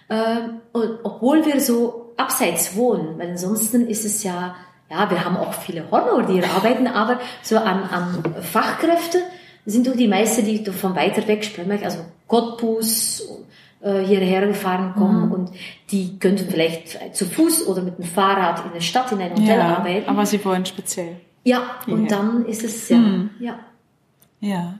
[0.09, 4.55] äh, und, obwohl wir so abseits wohnen, weil ansonsten ist es ja,
[4.93, 9.19] ja, wir haben auch viele Hornor, die hier arbeiten, aber so an, an Fachkräfte
[9.65, 13.27] sind doch die meisten, die von weiter weg sprechen, also Cottbus,
[13.81, 15.31] äh, hierher gefahren kommen mhm.
[15.31, 15.51] und
[15.89, 19.57] die könnten vielleicht zu Fuß oder mit dem Fahrrad in der Stadt in einem Hotel
[19.57, 20.09] ja, arbeiten.
[20.09, 21.17] Aber sie wollen speziell.
[21.43, 23.29] Ja, und dann ist es ja, mhm.
[23.39, 23.59] ja.
[24.39, 24.79] Ja.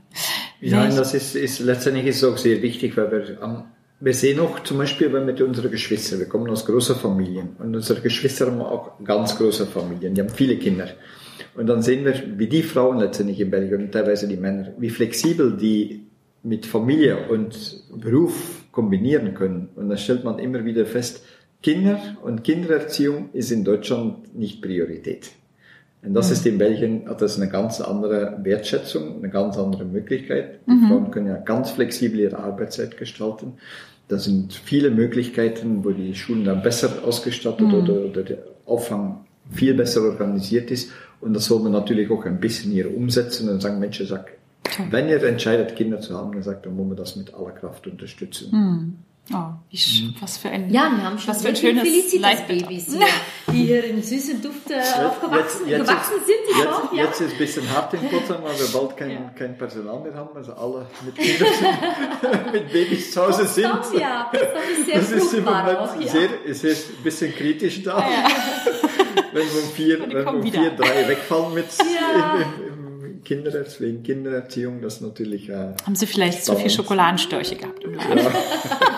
[0.62, 3.66] Und das ist, ist letztendlich ist auch sehr wichtig, weil wir am
[4.04, 8.02] wir sehen auch zum Beispiel mit unseren Geschwistern, wir kommen aus großen Familien und unsere
[8.02, 10.90] Geschwister haben auch ganz große Familien, die haben viele Kinder.
[11.56, 14.90] Und dann sehen wir, wie die Frauen letztendlich in Belgien und teilweise die Männer, wie
[14.90, 16.08] flexibel die
[16.44, 19.70] mit Familie und Beruf kombinieren können.
[19.76, 21.24] Und dann stellt man immer wieder fest,
[21.62, 25.32] Kinder und Kindererziehung ist in Deutschland nicht Priorität.
[26.06, 30.60] Und das ist in Belgien, hat das eine ganz andere Wertschätzung, eine ganz andere Möglichkeit.
[30.68, 30.88] Die mhm.
[30.88, 33.54] Frauen können ja ganz flexibel ihre Arbeitszeit gestalten.
[34.08, 37.74] Da sind viele Möglichkeiten, wo die Schulen dann besser ausgestattet mhm.
[37.74, 40.92] oder, oder der Auffang viel besser organisiert ist.
[41.22, 44.34] Und das soll man natürlich auch ein bisschen hier umsetzen und sagen, Mensch, sag,
[44.90, 47.88] wenn ihr entscheidet, Kinder zu haben, dann sagt, dann muss man das mit aller Kraft
[47.88, 48.50] unterstützen.
[48.52, 48.94] Mhm.
[49.32, 50.16] Oh, wie, mhm.
[50.20, 53.08] was für ein, ja, wir haben schon was für ein schönes Felicitas-Babys hier,
[53.54, 56.36] die hier in süßen Duft äh, aufgewachsen jetzt, jetzt gewachsen ist, sind.
[56.50, 57.04] Die jetzt, auch, ja.
[57.06, 59.32] jetzt ist es ein bisschen hart in Potsdam, weil wir bald kein, ja.
[59.34, 61.48] kein Personal mehr haben, also alle mit Kindern
[62.52, 63.66] mit Babys zu Hause sind.
[63.66, 66.08] Stop, ja, das ist sehr das ist im Moment auch, ja.
[66.08, 68.00] sehr, es ist ein bisschen kritisch da.
[68.00, 68.28] Ja.
[69.34, 72.36] wenn wir um vier, wenn um vier drei wegfallen mit ja.
[72.36, 75.48] im, im, Kinder, wegen Kindererziehung, das natürlich.
[75.48, 78.18] Äh, Haben Sie vielleicht zu viel Schokoladenstörche gehabt im Laden?
[78.18, 78.32] Ja.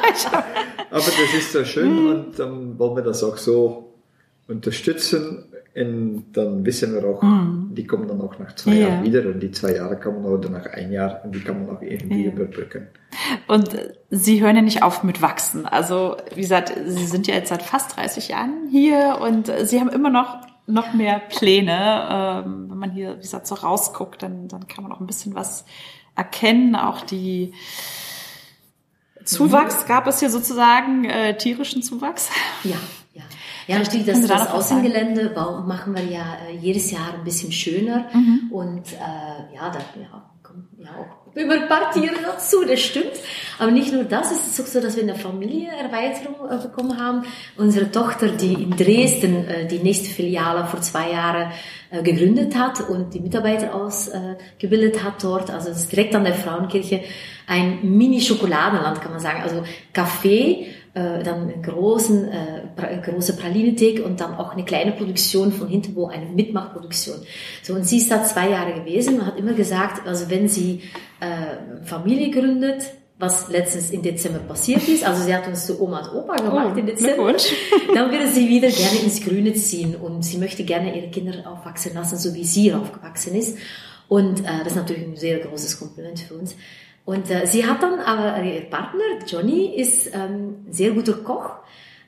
[0.89, 3.93] Aber das ist so schön und dann wollen wir das auch so
[4.47, 5.45] unterstützen.
[5.75, 7.75] Und dann wissen wir auch, mm.
[7.75, 8.87] die kommen dann auch nach zwei ja.
[8.87, 11.75] Jahren wieder und die zwei Jahre kommen oder nach ein Jahr und die kann man
[11.75, 12.31] auch irgendwie ja.
[12.31, 12.87] überbrücken.
[13.47, 13.75] Und
[14.09, 15.65] Sie hören ja nicht auf mit Wachsen.
[15.65, 19.89] Also, wie gesagt, Sie sind ja jetzt seit fast 30 Jahren hier und Sie haben
[19.89, 20.37] immer noch
[20.67, 22.07] noch mehr Pläne.
[22.09, 25.35] Ähm, wenn man hier, wie gesagt, so rausguckt, dann, dann kann man auch ein bisschen
[25.35, 25.65] was
[26.15, 26.75] erkennen.
[26.75, 27.53] Auch die
[29.25, 32.29] Zuwachs gab es hier sozusagen, äh, tierischen Zuwachs.
[32.63, 32.77] Ja,
[33.13, 33.23] ja.
[33.67, 35.33] Ja, natürlich, das, das Außengelände
[35.65, 38.05] machen wir ja äh, jedes Jahr ein bisschen schöner.
[38.13, 38.51] Mhm.
[38.51, 40.31] Und äh, ja, da ja,
[40.77, 43.11] ja auch über ein paar Tiere dazu, das stimmt.
[43.59, 47.23] Aber nicht nur das, es ist auch so, dass wir eine Familienerweiterung äh, bekommen haben.
[47.57, 51.51] Unsere Tochter, die in Dresden äh, die nächste Filiale vor zwei Jahren
[51.91, 56.35] äh, gegründet hat und die Mitarbeiter ausgebildet hat dort, also das ist direkt an der
[56.35, 57.01] Frauenkirche,
[57.47, 59.43] ein Mini-Schokoladenland, kann man sagen.
[59.43, 59.63] Also
[59.93, 65.51] Kaffee, äh, dann eine großen, äh, pra große Pralinethek und dann auch eine kleine Produktion
[65.51, 67.17] von hinten, wo eine Mitmachproduktion.
[67.61, 70.83] So, und sie ist da zwei Jahre gewesen und hat immer gesagt, also wenn sie
[71.19, 72.85] äh, Familie gründet,
[73.17, 75.05] was letztens im Dezember passiert ist.
[75.05, 77.33] Also sie hat uns zu Oma und Opa gemacht oh, im Dezember.
[77.93, 81.93] Dann würde sie wieder gerne ins Grüne ziehen und sie möchte gerne ihre Kinder aufwachsen
[81.93, 83.57] lassen, so wie sie aufgewachsen ist.
[84.07, 86.55] Und äh, das ist natürlich ein sehr großes Kompliment für uns.
[87.05, 91.51] Und äh, sie hat dann aber, ihr Partner, Johnny, ist ähm, sehr guter Koch,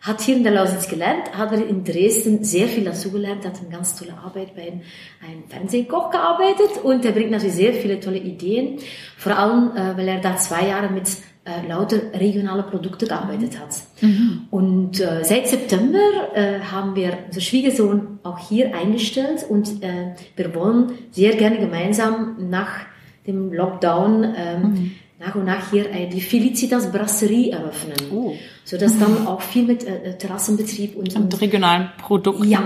[0.02, 3.70] hat hier in der Lausitz gelernt, hat er in Dresden sehr viel dazugelernt, hat eine
[3.70, 4.82] ganz tolle Arbeit bei einem,
[5.24, 8.80] einem Fernsehkoch gearbeitet und er bringt natürlich sehr viele tolle Ideen,
[9.18, 11.08] vor allem, äh, weil er da zwei Jahre mit
[11.45, 13.76] äh, lauter regionale Produkte gearbeitet hat.
[14.02, 14.48] Mhm.
[14.52, 16.00] Und äh, seit September
[16.34, 22.50] äh, haben wir unser Schwiegersohn auch hier eingestellt und äh, wir wollen sehr gerne gemeinsam
[22.50, 22.82] nach
[23.28, 24.92] dem Lockdown ähm, mhm.
[25.20, 27.96] nach und nach hier äh, die Felicitas Brasserie eröffnen.
[28.12, 28.34] Oh.
[28.64, 32.50] So dass dann auch viel mit äh, Terrassenbetrieb und, und, und regionalen Produkten.
[32.50, 32.62] Ja,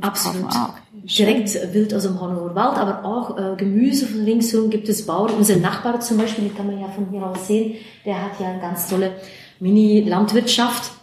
[0.00, 0.50] absolut.
[0.50, 4.88] Ah, Direkt äh, wild aus dem Hornover Wald, aber auch äh, Gemüse von ringsherum gibt
[4.88, 5.34] es Bauern.
[5.34, 8.48] Unser Nachbar zum Beispiel, den kann man ja von hier aus sehen, der hat ja
[8.48, 9.12] eine ganz tolle
[9.60, 10.95] Mini-Landwirtschaft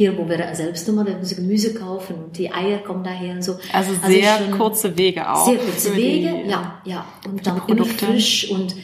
[0.00, 3.58] hier, wo wir selbst immer das Gemüse kaufen und die Eier kommen daher und so.
[3.70, 5.44] Also, also sehr kurze Wege auch.
[5.44, 7.04] Sehr kurze Wege, ja, ja.
[7.28, 8.76] Und dann immer frisch und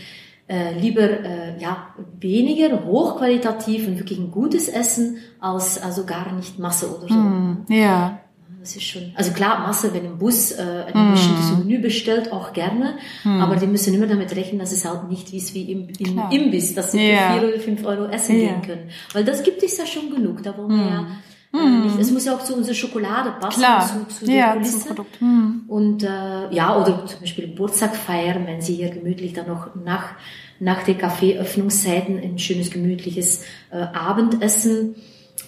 [0.46, 6.58] äh, lieber äh, ja weniger hochqualitativ und wirklich ein gutes Essen als also gar nicht
[6.58, 7.14] Masse oder so.
[7.14, 8.20] Mm, ja.
[8.60, 11.12] Das ist schon, also klar, Masse, wenn im Bus äh, ein mm.
[11.12, 13.40] bestimmtes Menü bestellt, auch gerne, mm.
[13.40, 16.74] aber die müssen immer damit rechnen, dass es halt nicht wie, wie im, im Imbiss,
[16.74, 17.34] dass sie yeah.
[17.34, 18.52] für vier oder fünf Euro essen yeah.
[18.54, 18.90] gehen können.
[19.12, 20.88] Weil das gibt es ja schon genug, da wollen wir mm.
[20.88, 21.06] ja
[21.54, 21.98] äh, nicht.
[21.98, 23.86] Es muss ja auch zu unserer Schokolade passen, Klar.
[23.86, 24.86] zu, zu ja, der Kulisse.
[24.88, 25.20] Produkt.
[25.20, 25.60] Mm.
[25.68, 30.10] Und äh, ja, oder zum Beispiel Geburtstag feiern, wenn sie hier gemütlich dann noch nach,
[30.58, 34.96] nach der Kaffeeöffnungszeiten ein schönes, gemütliches äh, Abendessen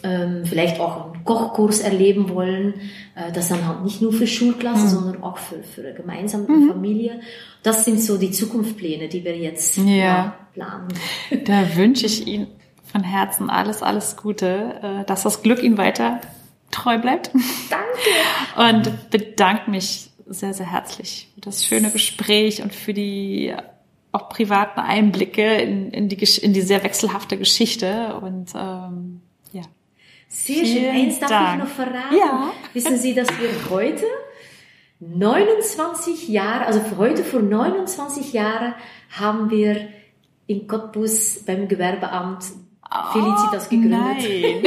[0.03, 2.74] ähm, vielleicht auch einen Kochkurs erleben wollen,
[3.14, 4.88] äh, das dann halt nicht nur für Schulklasse, mhm.
[4.88, 6.68] sondern auch für, für gemeinsam mit mhm.
[6.68, 7.20] Familie.
[7.62, 9.84] Das sind so die Zukunftspläne, die wir jetzt ja.
[9.84, 10.88] Ja, planen.
[11.44, 12.49] Da wünsche ich Ihnen
[12.84, 16.20] von Herzen alles, alles Gute, äh, dass das Glück Ihnen weiter
[16.70, 17.30] treu bleibt.
[17.70, 18.76] Danke.
[18.78, 23.55] Und bedanke mich sehr, sehr herzlich für das schöne Gespräch und für die
[24.12, 29.22] auch privaten Einblicke in, in, die, in die sehr wechselhafte Geschichte und ähm,
[30.29, 30.91] sehr schön.
[30.91, 31.62] Eins darf Dank.
[31.62, 32.16] ich noch verraten.
[32.16, 32.53] Ja.
[32.72, 34.05] Wissen Sie, dass wir heute
[35.01, 38.74] 29 Jahre, also heute vor 29 Jahren
[39.11, 39.89] haben wir
[40.47, 42.45] in Cottbus beim Gewerbeamt
[43.12, 44.01] Felicitas gegründet.
[44.01, 44.62] Nein.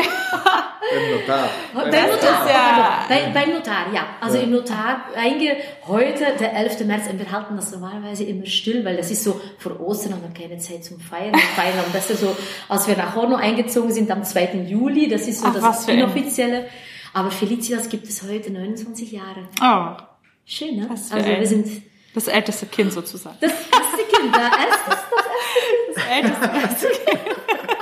[0.91, 1.49] beim Notar.
[1.73, 3.05] Beim Notar, ja.
[3.09, 4.05] bei, beim Notar, ja.
[4.19, 4.43] Also ja.
[4.43, 5.53] im Notar, eigentlich
[5.87, 6.85] heute, der 11.
[6.85, 10.21] März, und wir halten das normalerweise immer still, weil das ist so vor Ostern haben
[10.21, 11.33] wir keine Zeit zum Feiern.
[11.55, 12.35] Feiern am besten so,
[12.69, 14.65] als wir nach Horno eingezogen sind, am 2.
[14.67, 16.67] Juli, das ist so Ach, das inoffizielle.
[17.13, 19.47] Aber Felicitas gibt es heute 29 Jahre.
[19.61, 20.01] Oh.
[20.45, 20.87] Schön, ne?
[20.89, 21.67] Also wir sind...
[22.13, 23.37] Das älteste Kind sozusagen.
[23.39, 24.97] Das erste Kind, das erste,
[25.95, 27.40] das älteste, das älteste Kind.